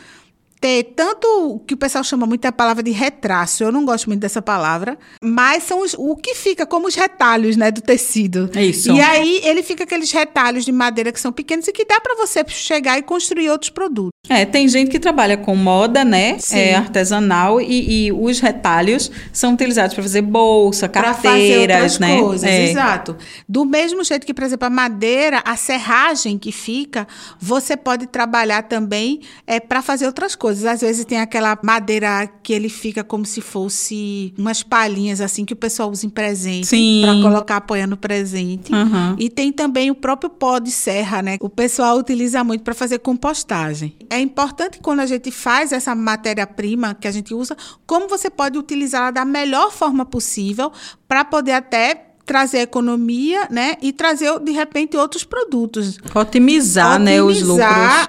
ter 0.66 0.94
tanto 0.96 1.28
o 1.28 1.60
que 1.60 1.76
o 1.76 1.78
pessoal 1.78 2.04
chama 2.04 2.26
muito 2.26 2.44
a 2.48 2.52
palavra 2.52 2.82
de 2.82 2.90
retraço, 2.90 3.64
eu 3.64 3.72
não 3.72 3.86
gosto 3.86 4.08
muito 4.08 4.22
dessa 4.22 4.42
palavra, 4.42 4.98
mas 5.22 5.62
são 5.62 5.84
os, 5.84 5.94
o 5.96 6.16
que 6.16 6.34
fica 6.34 6.66
como 6.66 6.88
os 6.88 6.96
retalhos, 6.96 7.56
né, 7.56 7.70
do 7.70 7.82
tecido. 7.82 8.50
É 8.56 8.66
isso. 8.66 8.92
E 8.92 9.00
aí 9.00 9.42
ele 9.44 9.62
fica 9.62 9.84
aqueles 9.84 10.12
retalhos 10.12 10.66
de 10.66 10.72
madeira 10.72 11.12
que 11.12 11.20
são 11.20 11.32
pequenos 11.32 11.68
e 11.68 11.72
que 11.72 11.86
dá 11.86 12.02
para 12.02 12.16
você 12.16 12.44
chegar 12.48 12.98
e 12.98 13.04
construir 13.04 13.48
outros 13.52 13.70
produtos. 13.70 14.10
É, 14.28 14.44
tem 14.44 14.68
gente 14.68 14.90
que 14.90 15.00
trabalha 15.00 15.38
com 15.38 15.56
moda, 15.56 16.04
né, 16.04 16.38
é, 16.52 16.74
artesanal 16.74 17.62
e, 17.62 18.08
e, 18.08 18.12
os 18.12 18.40
retalhos 18.40 19.12
são 19.32 19.54
utilizados 19.54 19.94
para 19.94 20.02
fazer 20.02 20.24
bolsa, 20.24 20.90
carteiras, 20.90 22.00
né? 22.00 22.20
Coisas, 22.20 22.50
é. 22.50 22.72
Exato. 22.72 23.16
Do 23.48 23.66
mesmo 23.66 24.04
jeito 24.04 24.26
que, 24.26 24.34
por 24.34 24.44
exemplo, 24.44 24.66
a 24.66 24.70
madeira, 24.72 25.44
a 25.46 25.56
serragem 25.56 26.40
que 26.40 26.52
fica, 26.52 27.08
você 27.40 27.78
pode 27.78 28.08
trabalhar 28.08 28.64
também 28.64 29.22
é 29.46 29.60
para 29.60 29.84
fazer 29.84 30.08
outras 30.08 30.36
coisas 30.36 30.55
coisas. 30.56 30.66
Às 30.66 30.82
vezes 30.82 31.06
tem 31.06 31.20
aquela 31.20 31.58
madeira 31.62 32.28
que 32.42 32.54
ele 32.54 32.70
fica 32.70 33.04
como 33.04 33.26
se 33.26 33.42
fosse 33.42 34.34
umas 34.38 34.64
palhinhas 34.64 35.22
assim 35.22 35.46
que 35.46 35.54
o 35.54 35.56
pessoal 35.56 35.92
usa 35.92 36.06
em 36.06 36.10
presente 36.10 37.02
para 37.02 37.22
colocar 37.22 37.58
apoiando 37.58 37.98
presente. 37.98 38.74
Uhum. 38.74 39.16
E 39.20 39.30
tem 39.30 39.52
também 39.52 39.92
o 39.92 39.96
próprio 39.96 40.30
pó 40.30 40.60
de 40.60 40.72
serra, 40.72 41.22
né? 41.22 41.38
O 41.40 41.50
pessoal 41.50 41.98
utiliza 41.98 42.44
muito 42.44 42.64
para 42.64 42.74
fazer 42.74 43.00
compostagem. 43.00 43.96
É 44.10 44.20
importante 44.20 44.80
quando 44.82 45.02
a 45.02 45.06
gente 45.06 45.32
faz 45.32 45.72
essa 45.72 45.94
matéria-prima 45.94 46.96
que 46.96 47.08
a 47.08 47.12
gente 47.12 47.34
usa, 47.34 47.56
como 47.86 48.08
você 48.08 48.30
pode 48.30 48.58
utilizá-la 48.58 49.12
da 49.12 49.26
melhor 49.26 49.72
forma 49.72 50.06
possível 50.06 50.72
para 51.08 51.26
poder 51.26 51.54
até 51.54 52.15
trazer 52.26 52.60
economia, 52.60 53.48
né? 53.52 53.76
E 53.82 53.94
trazer, 53.94 54.40
de 54.40 54.52
repente, 54.52 54.98
outros 54.98 55.24
produtos. 55.24 55.98
Otimizar, 56.14 57.00
né, 57.00 57.22
os 57.22 57.42
lucros. 57.42 57.66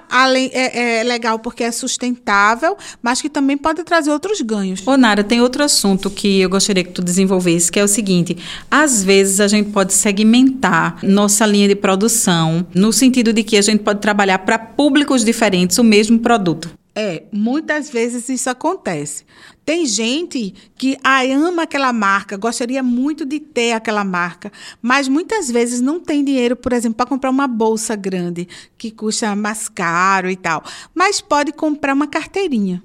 Além, 0.09 0.50
é, 0.52 1.00
é 1.00 1.02
legal 1.02 1.38
porque 1.38 1.62
é 1.62 1.70
sustentável, 1.70 2.76
mas 3.02 3.20
que 3.20 3.29
também 3.29 3.57
pode 3.57 3.85
trazer 3.85 4.11
outros 4.11 4.40
ganhos. 4.40 4.87
Ô, 4.87 4.96
Nara, 4.96 5.22
tem 5.22 5.40
outro 5.40 5.62
assunto 5.62 6.11
que 6.11 6.40
eu 6.40 6.48
gostaria 6.48 6.83
que 6.83 6.92
tu 6.92 7.02
desenvolvesse, 7.02 7.70
que 7.70 7.79
é 7.79 7.85
o 7.85 7.88
seguinte: 7.88 8.37
às 8.70 9.05
vezes 9.05 9.40
a 9.40 9.48
gente 9.48 9.70
pode 9.70 9.92
segmentar 9.92 10.98
nossa 11.02 11.44
linha 11.44 11.68
de 11.68 11.74
produção, 11.74 12.66
no 12.74 12.92
sentido 12.92 13.33
de 13.33 13.42
que 13.42 13.57
a 13.57 13.62
gente 13.62 13.83
pode 13.83 14.00
trabalhar 14.00 14.38
para 14.38 14.59
públicos 14.59 15.24
diferentes 15.24 15.79
o 15.79 15.85
mesmo 15.85 16.18
produto. 16.18 16.70
É, 16.98 17.24
muitas 17.30 17.90
vezes 17.90 18.26
isso 18.30 18.48
acontece. 18.48 19.22
Tem 19.66 19.85
gente 19.85 20.54
que 20.76 20.96
ama 21.04 21.64
aquela 21.64 21.92
marca, 21.92 22.38
gostaria 22.38 22.82
muito 22.82 23.26
de 23.26 23.38
ter 23.38 23.72
aquela 23.72 24.02
marca, 24.02 24.50
mas 24.80 25.06
muitas 25.06 25.50
vezes 25.50 25.82
não 25.82 26.00
tem 26.00 26.24
dinheiro, 26.24 26.56
por 26.56 26.72
exemplo, 26.72 26.96
para 26.96 27.04
comprar 27.04 27.28
uma 27.28 27.46
bolsa 27.46 27.94
grande, 27.94 28.48
que 28.78 28.90
custa 28.90 29.37
mais 29.37 29.68
caro 29.68 30.30
e 30.30 30.37
tal. 30.37 30.64
Mas 30.94 31.20
pode 31.20 31.52
comprar 31.52 31.92
uma 31.92 32.06
carteirinha. 32.06 32.82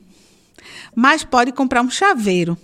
Mas 0.94 1.24
pode 1.24 1.54
comprar 1.54 1.82
um 1.82 1.90
chaveiro 1.90 2.58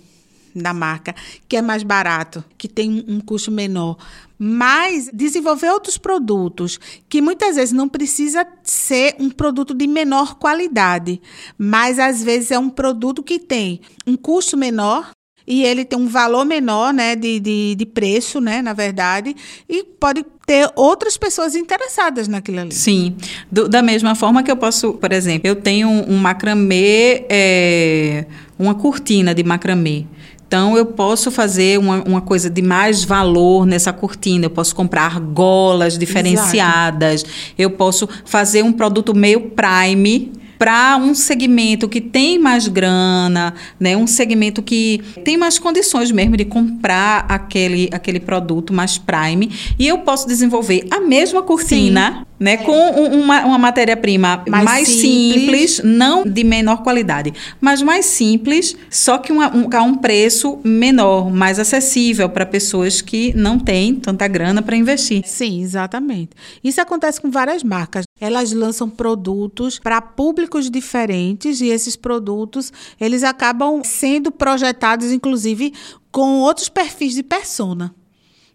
da 0.62 0.74
marca, 0.74 1.14
que 1.48 1.56
é 1.56 1.62
mais 1.62 1.82
barato, 1.82 2.44
que 2.56 2.68
tem 2.68 3.04
um 3.08 3.20
custo 3.20 3.50
menor. 3.50 3.96
Mas 4.38 5.10
desenvolver 5.12 5.70
outros 5.70 5.98
produtos, 5.98 6.78
que 7.08 7.20
muitas 7.20 7.56
vezes 7.56 7.72
não 7.72 7.88
precisa 7.88 8.46
ser 8.62 9.16
um 9.18 9.30
produto 9.30 9.74
de 9.74 9.86
menor 9.86 10.36
qualidade, 10.36 11.20
mas 11.56 11.98
às 11.98 12.22
vezes 12.22 12.50
é 12.50 12.58
um 12.58 12.70
produto 12.70 13.22
que 13.22 13.38
tem 13.38 13.80
um 14.06 14.16
custo 14.16 14.56
menor 14.56 15.10
e 15.48 15.64
ele 15.64 15.82
tem 15.82 15.98
um 15.98 16.06
valor 16.06 16.44
menor 16.44 16.92
né, 16.92 17.16
de, 17.16 17.40
de, 17.40 17.74
de 17.74 17.86
preço, 17.86 18.38
né, 18.38 18.60
na 18.60 18.74
verdade, 18.74 19.34
e 19.66 19.82
pode 19.82 20.22
ter 20.46 20.70
outras 20.76 21.16
pessoas 21.16 21.56
interessadas 21.56 22.28
naquilo 22.28 22.60
ali. 22.60 22.74
Sim. 22.74 23.16
Do, 23.50 23.66
da 23.66 23.82
mesma 23.82 24.14
forma 24.14 24.42
que 24.42 24.50
eu 24.50 24.56
posso, 24.58 24.92
por 24.92 25.10
exemplo, 25.10 25.48
eu 25.48 25.56
tenho 25.56 25.88
um, 25.88 26.12
um 26.12 26.16
macramê, 26.18 27.24
é, 27.30 28.26
uma 28.58 28.74
cortina 28.74 29.34
de 29.34 29.42
macramê. 29.42 30.04
Então, 30.48 30.74
eu 30.78 30.86
posso 30.86 31.30
fazer 31.30 31.78
uma, 31.78 32.02
uma 32.04 32.20
coisa 32.22 32.48
de 32.48 32.62
mais 32.62 33.04
valor 33.04 33.66
nessa 33.66 33.92
cortina. 33.92 34.46
Eu 34.46 34.50
posso 34.50 34.74
comprar 34.74 35.02
argolas 35.02 35.98
diferenciadas. 35.98 37.22
Exato. 37.22 37.34
Eu 37.58 37.70
posso 37.70 38.08
fazer 38.24 38.64
um 38.64 38.72
produto 38.72 39.14
meio 39.14 39.50
prime 39.50 40.32
para 40.58 40.96
um 40.96 41.14
segmento 41.14 41.88
que 41.88 42.00
tem 42.00 42.38
mais 42.38 42.66
grana, 42.66 43.54
né, 43.78 43.96
um 43.96 44.06
segmento 44.06 44.60
que 44.62 45.00
tem 45.24 45.36
mais 45.36 45.58
condições 45.58 46.10
mesmo 46.10 46.36
de 46.36 46.44
comprar 46.44 47.24
aquele, 47.28 47.88
aquele 47.92 48.18
produto 48.18 48.72
mais 48.72 48.98
prime, 48.98 49.50
e 49.78 49.86
eu 49.86 49.98
posso 49.98 50.26
desenvolver 50.26 50.86
a 50.90 51.00
mesma 51.00 51.42
cortina, 51.42 52.18
Sim. 52.18 52.26
né, 52.40 52.52
é. 52.54 52.56
com 52.56 52.72
uma, 52.72 53.44
uma 53.44 53.58
matéria-prima 53.58 54.42
mais, 54.48 54.64
mais 54.64 54.88
simples. 54.88 55.76
simples. 55.76 55.80
não 55.84 56.24
de 56.24 56.42
menor 56.42 56.82
qualidade, 56.82 57.32
mas 57.60 57.80
mais 57.80 58.06
simples, 58.06 58.76
só 58.90 59.18
que 59.18 59.32
uma, 59.32 59.54
um, 59.54 59.68
a 59.72 59.82
um 59.82 59.94
preço 59.94 60.58
menor, 60.64 61.30
mais 61.30 61.58
acessível 61.58 62.28
para 62.28 62.44
pessoas 62.44 63.00
que 63.00 63.32
não 63.36 63.58
têm 63.58 63.94
tanta 63.94 64.26
grana 64.26 64.60
para 64.60 64.76
investir. 64.76 65.22
Sim, 65.24 65.62
exatamente. 65.62 66.30
Isso 66.64 66.80
acontece 66.80 67.20
com 67.20 67.30
várias 67.30 67.62
marcas. 67.62 68.07
Elas 68.20 68.52
lançam 68.52 68.88
produtos 68.88 69.78
para 69.78 70.00
públicos 70.00 70.70
diferentes 70.70 71.60
e 71.60 71.68
esses 71.68 71.96
produtos 71.96 72.72
eles 73.00 73.22
acabam 73.22 73.82
sendo 73.84 74.30
projetados, 74.30 75.12
inclusive, 75.12 75.72
com 76.10 76.40
outros 76.40 76.68
perfis 76.68 77.14
de 77.14 77.22
persona. 77.22 77.94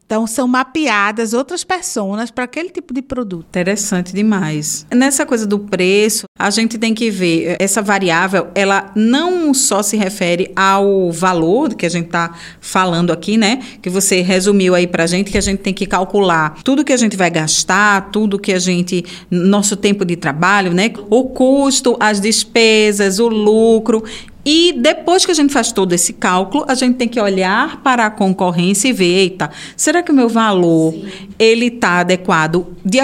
Então, 0.05 0.27
são 0.27 0.47
mapeadas 0.47 1.33
outras 1.33 1.63
pessoas 1.63 2.29
para 2.29 2.43
aquele 2.43 2.69
tipo 2.69 2.93
de 2.93 3.01
produto. 3.01 3.47
Interessante 3.47 4.13
demais. 4.13 4.85
Nessa 4.93 5.25
coisa 5.25 5.47
do 5.47 5.57
preço, 5.57 6.25
a 6.37 6.49
gente 6.49 6.79
tem 6.79 6.95
que 6.95 7.11
ver, 7.11 7.55
essa 7.59 7.79
variável, 7.79 8.47
ela 8.55 8.91
não 8.95 9.53
só 9.53 9.83
se 9.83 9.95
refere 9.95 10.51
ao 10.55 11.11
valor 11.11 11.75
que 11.75 11.85
a 11.85 11.89
gente 11.89 12.07
está 12.07 12.33
falando 12.59 13.13
aqui, 13.13 13.37
né? 13.37 13.61
Que 13.83 13.89
você 13.89 14.21
resumiu 14.21 14.73
aí 14.73 14.87
para 14.87 15.03
a 15.03 15.07
gente, 15.07 15.31
que 15.31 15.37
a 15.37 15.41
gente 15.41 15.59
tem 15.59 15.73
que 15.73 15.85
calcular 15.85 16.57
tudo 16.63 16.83
que 16.83 16.91
a 16.91 16.97
gente 16.97 17.15
vai 17.15 17.29
gastar, 17.29 18.09
tudo 18.09 18.39
que 18.39 18.51
a 18.51 18.57
gente, 18.57 19.05
nosso 19.29 19.75
tempo 19.75 20.03
de 20.03 20.15
trabalho, 20.15 20.73
né? 20.73 20.91
O 21.07 21.25
custo, 21.25 21.95
as 21.99 22.19
despesas, 22.19 23.19
o 23.19 23.27
lucro. 23.27 24.03
E 24.45 24.73
depois 24.73 25.25
que 25.25 25.31
a 25.31 25.33
gente 25.33 25.53
faz 25.53 25.71
todo 25.71 25.93
esse 25.93 26.11
cálculo, 26.13 26.65
a 26.67 26.75
gente 26.75 26.95
tem 26.95 27.07
que 27.07 27.19
olhar 27.19 27.81
para 27.81 28.05
a 28.05 28.09
concorrência 28.09 28.89
e 28.89 28.93
ver, 28.93 29.05
eita, 29.05 29.49
será 29.77 30.03
que 30.03 30.11
o 30.11 30.15
meu 30.15 30.27
valor 30.27 30.91
Sim. 30.91 31.05
ele 31.39 31.67
está 31.67 31.99
adequado? 31.99 32.67
De, 32.83 32.97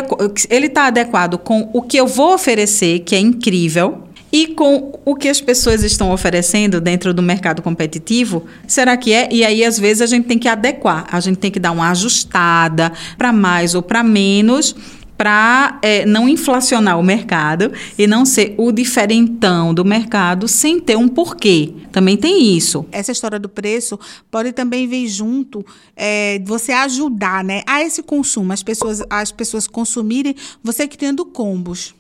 ele 0.49 0.65
está 0.65 0.87
adequado 0.87 1.37
com 1.37 1.69
o 1.73 1.81
que 1.81 1.95
eu 1.95 2.07
vou 2.07 2.33
oferecer, 2.33 2.99
que 2.99 3.15
é 3.15 3.18
incrível, 3.19 4.03
e 4.31 4.47
com 4.47 4.99
o 5.05 5.15
que 5.15 5.27
as 5.27 5.41
pessoas 5.41 5.83
estão 5.83 6.11
oferecendo 6.11 6.79
dentro 6.79 7.13
do 7.13 7.21
mercado 7.21 7.61
competitivo, 7.61 8.45
será 8.67 8.95
que 8.95 9.11
é? 9.11 9.27
E 9.31 9.43
aí, 9.43 9.63
às 9.63 9.79
vezes, 9.79 10.01
a 10.01 10.05
gente 10.05 10.27
tem 10.27 10.37
que 10.37 10.47
adequar, 10.47 11.07
a 11.11 11.19
gente 11.19 11.37
tem 11.37 11.49
que 11.49 11.59
dar 11.59 11.71
uma 11.71 11.89
ajustada 11.89 12.91
para 13.17 13.33
mais 13.33 13.73
ou 13.73 13.81
para 13.81 14.03
menos 14.03 14.75
para 15.17 15.77
é, 15.81 16.05
não 16.05 16.29
inflacionar 16.29 16.97
o 16.97 17.03
mercado 17.03 17.73
e 17.97 18.07
não 18.07 18.23
ser 18.23 18.55
o 18.57 18.71
diferentão 18.71 19.73
do 19.73 19.83
mercado 19.83 20.47
sem 20.47 20.79
ter 20.79 20.95
um 20.95 21.09
porquê. 21.09 21.73
Também 21.91 22.15
tem 22.15 22.55
isso. 22.55 22.85
Essa 22.89 23.11
história 23.11 23.37
do 23.37 23.49
preço 23.49 23.99
pode 24.31 24.53
também 24.53 24.87
vir 24.87 25.09
junto 25.09 25.65
é, 25.93 26.39
você 26.45 26.71
ajudar 26.71 27.43
né, 27.43 27.63
a 27.67 27.81
esse 27.81 28.01
consumo, 28.01 28.53
as 28.53 28.63
pessoas, 28.63 29.03
as 29.09 29.29
pessoas 29.29 29.67
consumirem, 29.67 30.33
você 30.63 30.87
criando 30.87 31.25
combos. 31.25 31.93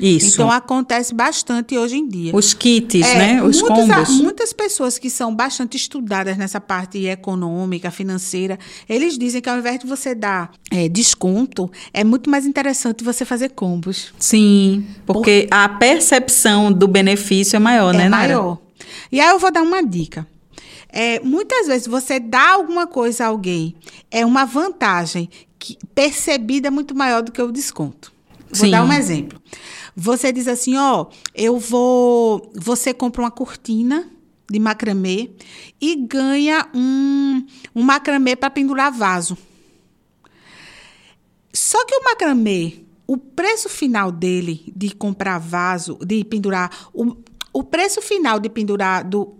Isso. 0.00 0.34
Então 0.34 0.50
acontece 0.50 1.14
bastante 1.14 1.76
hoje 1.76 1.96
em 1.96 2.08
dia. 2.08 2.34
Os 2.34 2.54
kits, 2.54 3.06
é, 3.06 3.18
né? 3.18 3.42
Os 3.42 3.60
combos. 3.60 4.10
Muitas 4.20 4.52
pessoas 4.52 4.98
que 4.98 5.10
são 5.10 5.34
bastante 5.34 5.76
estudadas 5.76 6.36
nessa 6.36 6.60
parte 6.60 7.04
econômica, 7.06 7.90
financeira, 7.90 8.58
eles 8.88 9.18
dizem 9.18 9.40
que 9.40 9.48
ao 9.48 9.58
invés 9.58 9.78
de 9.78 9.86
você 9.86 10.14
dar 10.14 10.50
é, 10.70 10.88
desconto, 10.88 11.70
é 11.92 12.02
muito 12.02 12.30
mais 12.30 12.46
interessante 12.46 13.04
você 13.04 13.24
fazer 13.24 13.50
combos. 13.50 14.12
Sim, 14.18 14.86
porque 15.04 15.46
Por... 15.48 15.56
a 15.56 15.68
percepção 15.68 16.72
do 16.72 16.88
benefício 16.88 17.56
é 17.56 17.60
maior, 17.60 17.94
é 17.94 17.98
né, 17.98 18.08
Nara? 18.08 18.28
maior. 18.28 18.58
E 19.12 19.20
aí 19.20 19.28
eu 19.28 19.38
vou 19.38 19.52
dar 19.52 19.62
uma 19.62 19.82
dica. 19.82 20.26
É, 20.92 21.20
muitas 21.20 21.68
vezes 21.68 21.86
você 21.86 22.18
dá 22.18 22.52
alguma 22.52 22.86
coisa 22.86 23.24
a 23.24 23.28
alguém, 23.28 23.76
é 24.10 24.26
uma 24.26 24.44
vantagem 24.44 25.28
que, 25.58 25.78
percebida 25.94 26.70
muito 26.70 26.94
maior 26.94 27.22
do 27.22 27.30
que 27.30 27.40
o 27.40 27.52
desconto. 27.52 28.12
Vou 28.52 28.64
Sim. 28.64 28.70
dar 28.70 28.84
um 28.84 28.92
exemplo. 28.92 29.40
Você 30.02 30.32
diz 30.32 30.48
assim, 30.48 30.78
ó, 30.78 31.08
eu 31.34 31.58
vou, 31.58 32.50
você 32.54 32.94
compra 32.94 33.20
uma 33.20 33.30
cortina 33.30 34.10
de 34.50 34.58
macramê 34.58 35.30
e 35.78 35.94
ganha 35.94 36.66
um, 36.72 37.46
um 37.74 37.82
macramê 37.82 38.34
para 38.34 38.48
pendurar 38.48 38.90
vaso. 38.90 39.36
Só 41.52 41.84
que 41.84 41.94
o 41.96 42.02
macramê, 42.02 42.78
o 43.06 43.18
preço 43.18 43.68
final 43.68 44.10
dele 44.10 44.72
de 44.74 44.94
comprar 44.94 45.36
vaso, 45.36 45.98
de 46.02 46.24
pendurar, 46.24 46.88
o, 46.94 47.18
o 47.52 47.62
preço 47.62 48.00
final 48.00 48.40
de 48.40 48.48
pendurar 48.48 49.04
do 49.04 49.36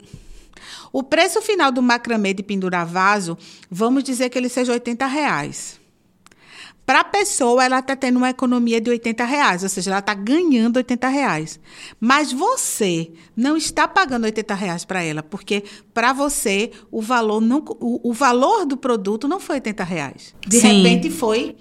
o 0.93 1.03
preço 1.03 1.41
final 1.41 1.73
do 1.73 1.81
macramê 1.81 2.35
de 2.35 2.43
pendurar 2.43 2.85
vaso, 2.85 3.39
vamos 3.71 4.05
dizer 4.05 4.29
que 4.29 4.37
ele 4.37 4.51
seja 4.51 4.73
80 4.73 5.07
reais. 5.07 5.80
Para 6.91 7.03
a 7.03 7.05
pessoa, 7.05 7.65
ela 7.65 7.79
está 7.79 7.95
tendo 7.95 8.17
uma 8.17 8.31
economia 8.31 8.81
de 8.81 8.91
80 8.91 9.25
reais, 9.25 9.63
ou 9.63 9.69
seja, 9.69 9.93
ela 9.93 10.01
está 10.01 10.13
ganhando 10.13 10.77
80 10.77 11.07
reais. 11.07 11.61
Mas 12.01 12.33
você 12.33 13.13
não 13.37 13.57
está 13.57 13.87
pagando 13.87 14.25
80 14.25 14.53
reais 14.57 14.85
para 14.85 15.01
ela, 15.01 15.23
porque 15.23 15.63
para 15.95 16.13
você 16.13 16.73
o 16.91 17.01
valor, 17.01 17.41
não, 17.41 17.65
o, 17.79 18.11
o, 18.11 18.13
valor 18.13 18.67
do 18.67 18.77
produto 18.77 19.29
não 19.29 19.39
foi 19.39 19.55
80 19.55 19.85
reais. 19.85 20.35
De 20.45 20.59
Sim. 20.59 20.83
repente 20.83 21.11
foi 21.11 21.55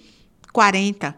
40. 0.52 1.16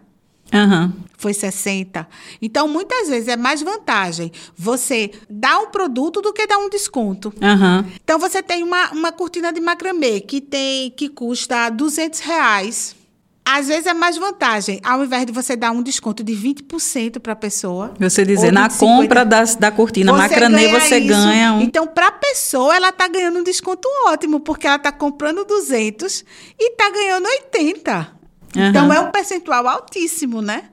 Uhum. 0.53 0.91
Foi 1.17 1.33
60. 1.33 2.05
Então, 2.41 2.67
muitas 2.67 3.07
vezes 3.07 3.29
é 3.29 3.37
mais 3.37 3.61
vantagem 3.61 4.29
você 4.57 5.09
dar 5.29 5.57
um 5.59 5.67
produto 5.67 6.21
do 6.21 6.33
que 6.33 6.45
dar 6.45 6.57
um 6.57 6.69
desconto. 6.69 7.29
Uhum. 7.41 7.89
Então, 8.03 8.19
você 8.19 8.43
tem 8.43 8.61
uma, 8.61 8.91
uma 8.91 9.13
cortina 9.13 9.53
de 9.53 9.61
macramê 9.61 10.19
que, 10.19 10.41
tem, 10.41 10.91
que 10.91 11.07
custa 11.07 11.69
200 11.69 12.19
reais 12.19 12.99
às 13.43 13.67
vezes 13.67 13.87
é 13.87 13.93
mais 13.93 14.17
vantagem, 14.17 14.79
ao 14.83 15.03
invés 15.03 15.25
de 15.25 15.31
você 15.31 15.55
dar 15.55 15.71
um 15.71 15.81
desconto 15.81 16.23
de 16.23 16.33
20% 16.33 17.19
para 17.19 17.33
a 17.33 17.35
pessoa. 17.35 17.93
Você 17.99 18.23
dizer, 18.23 18.51
na 18.51 18.69
50, 18.69 18.79
compra 18.79 19.25
da, 19.25 19.43
da 19.43 19.71
cortina 19.71 20.13
macranê, 20.13 20.67
você 20.67 20.99
isso. 20.99 21.07
ganha 21.07 21.53
um. 21.53 21.61
Então, 21.61 21.87
para 21.87 22.07
a 22.07 22.11
pessoa, 22.11 22.75
ela 22.75 22.89
está 22.89 23.07
ganhando 23.07 23.39
um 23.39 23.43
desconto 23.43 23.87
ótimo, 24.05 24.39
porque 24.39 24.67
ela 24.67 24.75
está 24.75 24.91
comprando 24.91 25.43
200 25.43 26.23
e 26.59 26.71
está 26.71 26.89
ganhando 26.91 27.25
80. 27.25 28.21
Uhum. 28.55 28.67
Então, 28.67 28.93
é 28.93 28.99
um 28.99 29.11
percentual 29.11 29.67
altíssimo, 29.67 30.41
né? 30.41 30.65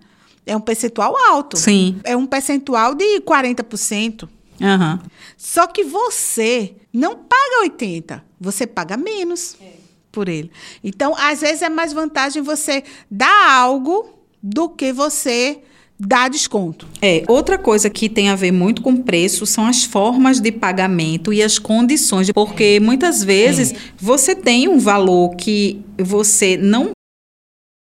É 0.46 0.56
um 0.56 0.60
percentual 0.60 1.14
alto. 1.28 1.56
Sim. 1.56 2.00
É 2.04 2.16
um 2.16 2.26
percentual 2.26 2.94
de 2.94 3.20
40%. 3.20 4.28
Uhum. 4.60 4.98
Só 5.36 5.66
que 5.66 5.84
você 5.84 6.74
não 6.92 7.16
paga 7.16 7.62
80, 7.62 8.24
você 8.40 8.66
paga 8.66 8.96
menos. 8.96 9.56
É. 9.60 9.77
por 10.18 10.28
ele. 10.28 10.50
Então, 10.82 11.14
às 11.16 11.42
vezes 11.42 11.62
é 11.62 11.68
mais 11.68 11.92
vantagem 11.92 12.42
você 12.42 12.82
dar 13.08 13.52
algo 13.52 14.18
do 14.42 14.68
que 14.68 14.92
você 14.92 15.60
dar 15.96 16.28
desconto. 16.28 16.88
É, 17.00 17.22
outra 17.28 17.56
coisa 17.56 17.88
que 17.88 18.08
tem 18.08 18.28
a 18.28 18.34
ver 18.34 18.50
muito 18.50 18.82
com 18.82 18.96
preço 18.96 19.46
são 19.46 19.64
as 19.64 19.84
formas 19.84 20.40
de 20.40 20.50
pagamento 20.50 21.32
e 21.32 21.40
as 21.40 21.56
condições, 21.56 22.32
porque 22.32 22.80
muitas 22.80 23.22
vezes 23.22 23.70
é. 23.72 23.76
você 23.96 24.34
tem 24.34 24.66
um 24.66 24.80
valor 24.80 25.36
que 25.36 25.80
você 25.96 26.56
não 26.56 26.90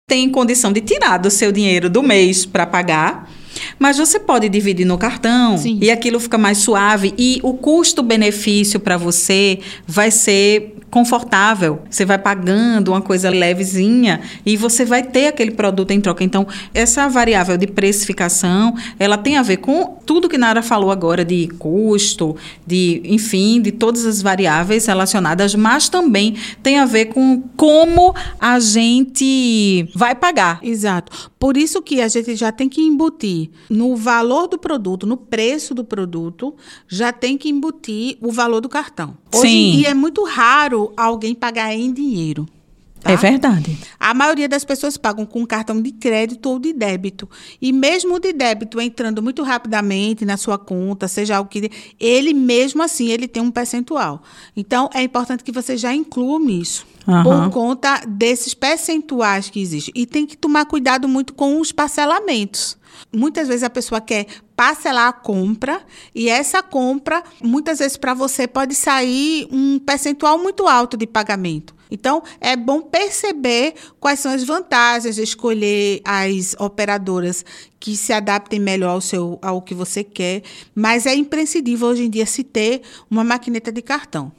tem 0.10 0.30
condição 0.30 0.72
de 0.72 0.80
tirar 0.80 1.18
do 1.18 1.30
seu 1.30 1.52
dinheiro 1.52 1.90
do 1.90 2.02
mês 2.02 2.46
para 2.46 2.66
pagar 2.66 3.30
mas 3.78 3.98
você 3.98 4.20
pode 4.20 4.48
dividir 4.50 4.86
no 4.86 4.98
cartão 4.98 5.58
Sim. 5.58 5.80
e 5.82 5.92
aquilo 5.92 6.20
fica 6.20 6.38
mais 6.38 6.60
suave 6.60 7.14
e 7.18 7.40
o 7.44 7.54
custo-benefício 7.54 8.80
para 8.80 8.98
você 8.98 9.60
vai 9.86 10.12
ser 10.12 10.76
confortável. 10.92 11.82
Você 11.90 12.06
vai 12.06 12.18
pagando 12.18 12.90
uma 12.90 13.02
coisa 13.02 13.30
levezinha 13.30 14.22
e 14.46 14.58
você 14.58 14.84
vai 14.84 15.02
ter 15.02 15.28
aquele 15.28 15.52
produto 15.52 15.92
em 15.92 16.02
troca. 16.02 16.24
Então, 16.24 16.46
essa 16.74 17.08
variável 17.08 17.58
de 17.58 17.66
precificação, 17.66 18.76
ela 19.00 19.18
tem 19.18 19.38
a 19.38 19.42
ver 19.42 19.58
com 19.58 19.98
tudo 20.06 20.28
que 20.28 20.38
Nara 20.38 20.62
falou 20.62 20.92
agora 20.92 21.24
de 21.24 21.48
custo, 21.58 22.36
de, 22.68 23.02
enfim, 23.06 23.62
de 23.62 23.72
todas 23.72 24.06
as 24.06 24.22
variáveis 24.22 24.86
relacionadas, 24.86 25.56
mas 25.56 25.88
também 25.88 26.36
tem 26.62 26.78
a 26.78 26.86
ver 26.86 27.06
com 27.06 27.42
como 27.56 28.14
a 28.38 28.60
gente 28.60 29.88
vai 29.96 30.14
pagar. 30.14 30.60
Exato. 30.62 31.32
Por 31.40 31.56
isso 31.56 31.82
que 31.82 32.02
a 32.02 32.08
gente 32.08 32.36
já 32.36 32.52
tem 32.52 32.68
que 32.68 32.82
embutir 32.82 33.50
no 33.70 33.96
valor 33.96 34.48
do 34.48 34.58
produto, 34.58 35.08
no 35.08 35.16
preço 35.16 35.74
do 35.74 35.84
produto, 35.84 36.54
já 36.88 37.14
tem 37.14 37.38
que 37.38 37.50
embutir 37.50 38.18
o 38.22 38.32
valor 38.32 38.60
do 38.60 38.68
cartão. 38.68 39.18
Hoje 39.34 39.42
Sim. 39.42 39.70
em 39.70 39.78
dia 39.78 39.90
é 39.90 39.94
muito 39.94 40.24
raro 40.26 40.81
alguém 40.96 41.36
pagar 41.36 41.74
em 41.74 41.94
dinheiro. 41.94 42.48
Tá? 43.02 43.12
É 43.12 43.18
verdade. 43.18 43.78
A 44.00 44.14
maioria 44.14 44.48
das 44.48 44.64
pessoas 44.64 44.96
pagam 44.96 45.26
com 45.26 45.46
cartão 45.46 45.82
de 45.82 45.92
crédito 45.92 46.48
ou 46.48 46.60
de 46.60 46.72
débito. 46.72 47.28
E 47.60 47.74
mesmo 47.74 48.16
o 48.16 48.20
de 48.20 48.32
débito 48.32 48.80
entrando 48.80 49.24
muito 49.24 49.42
rapidamente 49.42 50.24
na 50.24 50.38
sua 50.38 50.58
conta, 50.58 51.08
seja 51.08 51.40
o 51.40 51.46
que. 51.46 51.70
Ele 52.00 52.32
mesmo 52.34 52.84
assim 52.84 53.10
ele 53.10 53.28
tem 53.28 53.42
um 53.42 53.50
percentual. 53.50 54.22
Então 54.56 54.88
é 54.94 55.02
importante 55.02 55.44
que 55.44 55.52
você 55.52 55.76
já 55.76 55.94
inclua 55.94 56.40
isso. 56.52 56.86
Uhum. 57.08 57.24
Por 57.24 57.50
conta 57.50 58.04
desses 58.08 58.54
percentuais 58.54 59.50
que 59.50 59.60
existem. 59.60 59.92
E 59.98 60.06
tem 60.06 60.26
que 60.26 60.38
tomar 60.38 60.66
cuidado 60.66 61.08
muito 61.08 61.34
com 61.34 61.60
os 61.60 61.72
parcelamentos. 61.72 62.78
Muitas 63.12 63.48
vezes 63.48 63.64
a 63.64 63.70
pessoa 63.70 64.00
quer 64.00 64.28
parcelar 64.56 65.08
a 65.08 65.14
compra 65.14 65.82
e 66.14 66.30
essa 66.30 66.62
compra, 66.62 67.24
muitas 67.42 67.80
vezes 67.80 67.98
para 67.98 68.14
você 68.14 68.48
pode 68.48 68.76
sair 68.76 69.48
um 69.52 69.80
percentual 69.80 70.38
muito 70.38 70.68
alto 70.68 70.96
de 70.96 71.08
pagamento. 71.08 71.81
Então, 71.92 72.24
é 72.40 72.56
bom 72.56 72.82
perceber 72.82 73.76
quais 74.00 74.22
são 74.22 74.32
as 74.32 74.44
vantagens 74.44 75.16
de 75.16 75.22
escolher 75.22 76.02
as 76.06 76.56
operadoras 76.58 77.44
que 77.80 77.98
se 77.98 78.14
adaptem 78.14 78.60
melhor 78.60 78.92
ao, 78.92 79.02
seu, 79.02 79.38
ao 79.42 79.62
que 79.62 79.76
você 79.76 80.04
quer, 80.04 80.42
mas 80.74 81.06
é 81.06 81.14
imprescindível 81.14 81.90
hoje 81.90 82.06
em 82.06 82.10
dia 82.10 82.26
se 82.26 82.44
ter 82.44 82.82
uma 83.10 83.24
maquineta 83.24 83.72
de 83.72 83.82
cartão. 83.82 84.32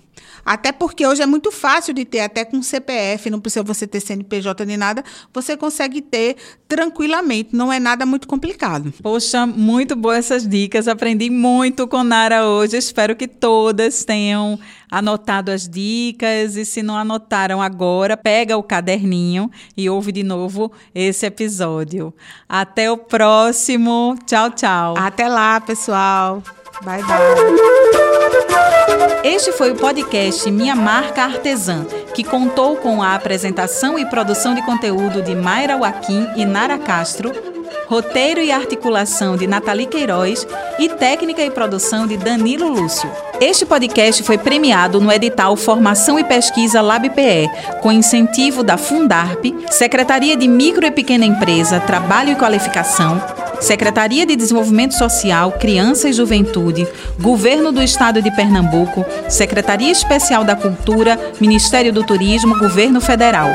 Até 0.44 0.72
porque 0.72 1.06
hoje 1.06 1.22
é 1.22 1.26
muito 1.26 1.50
fácil 1.52 1.94
de 1.94 2.04
ter, 2.04 2.20
até 2.20 2.44
com 2.44 2.62
CPF, 2.62 3.30
não 3.30 3.40
precisa 3.40 3.62
você 3.62 3.86
ter 3.86 4.00
CNPJ 4.00 4.64
nem 4.64 4.76
nada, 4.76 5.04
você 5.32 5.56
consegue 5.56 6.00
ter 6.00 6.36
tranquilamente, 6.68 7.54
não 7.54 7.72
é 7.72 7.78
nada 7.78 8.04
muito 8.06 8.26
complicado. 8.26 8.92
Poxa, 9.02 9.46
muito 9.46 9.94
boas 9.94 10.18
essas 10.18 10.46
dicas, 10.46 10.88
aprendi 10.88 11.30
muito 11.30 11.86
com 11.86 12.02
Nara 12.02 12.46
hoje, 12.46 12.76
espero 12.76 13.14
que 13.14 13.28
todas 13.28 14.04
tenham 14.04 14.58
anotado 14.90 15.50
as 15.50 15.66
dicas 15.66 16.54
e 16.56 16.66
se 16.66 16.82
não 16.82 16.96
anotaram 16.96 17.62
agora, 17.62 18.16
pega 18.16 18.56
o 18.58 18.62
caderninho 18.62 19.50
e 19.74 19.88
ouve 19.88 20.12
de 20.12 20.22
novo 20.22 20.70
esse 20.94 21.24
episódio. 21.24 22.12
Até 22.46 22.90
o 22.90 22.98
próximo. 22.98 24.16
Tchau, 24.26 24.50
tchau. 24.50 24.94
Até 24.98 25.28
lá, 25.28 25.60
pessoal. 25.60 26.42
Bye, 26.84 27.02
bye. 27.02 27.12
Este 29.24 29.52
foi 29.52 29.70
o 29.70 29.76
podcast 29.76 30.50
Minha 30.50 30.74
Marca 30.74 31.22
Artesã, 31.22 31.84
que 32.12 32.24
contou 32.24 32.76
com 32.76 33.00
a 33.00 33.14
apresentação 33.14 33.96
e 33.98 34.04
produção 34.06 34.52
de 34.54 34.64
conteúdo 34.66 35.22
de 35.22 35.34
Mayra 35.34 35.76
Joaquim 35.78 36.26
e 36.36 36.44
Nara 36.44 36.78
Castro, 36.78 37.30
roteiro 37.92 38.40
e 38.40 38.50
articulação 38.50 39.36
de 39.36 39.46
Nathalie 39.46 39.84
Queiroz 39.84 40.46
e 40.78 40.88
técnica 40.88 41.42
e 41.42 41.50
produção 41.50 42.06
de 42.06 42.16
Danilo 42.16 42.66
Lúcio. 42.66 43.10
Este 43.38 43.66
podcast 43.66 44.22
foi 44.22 44.38
premiado 44.38 44.98
no 44.98 45.12
edital 45.12 45.54
Formação 45.56 46.18
e 46.18 46.24
Pesquisa 46.24 46.80
LabPE, 46.80 47.50
com 47.82 47.92
incentivo 47.92 48.62
da 48.62 48.78
Fundarp, 48.78 49.44
Secretaria 49.70 50.34
de 50.38 50.48
Micro 50.48 50.86
e 50.86 50.90
Pequena 50.90 51.26
Empresa, 51.26 51.80
Trabalho 51.80 52.32
e 52.32 52.36
Qualificação, 52.36 53.22
Secretaria 53.60 54.24
de 54.24 54.36
Desenvolvimento 54.36 54.94
Social, 54.94 55.52
Criança 55.52 56.08
e 56.08 56.14
Juventude, 56.14 56.88
Governo 57.20 57.70
do 57.72 57.82
Estado 57.82 58.22
de 58.22 58.34
Pernambuco, 58.34 59.04
Secretaria 59.28 59.92
Especial 59.92 60.44
da 60.44 60.56
Cultura, 60.56 61.20
Ministério 61.38 61.92
do 61.92 62.02
Turismo, 62.02 62.58
Governo 62.58 63.02
Federal. 63.02 63.50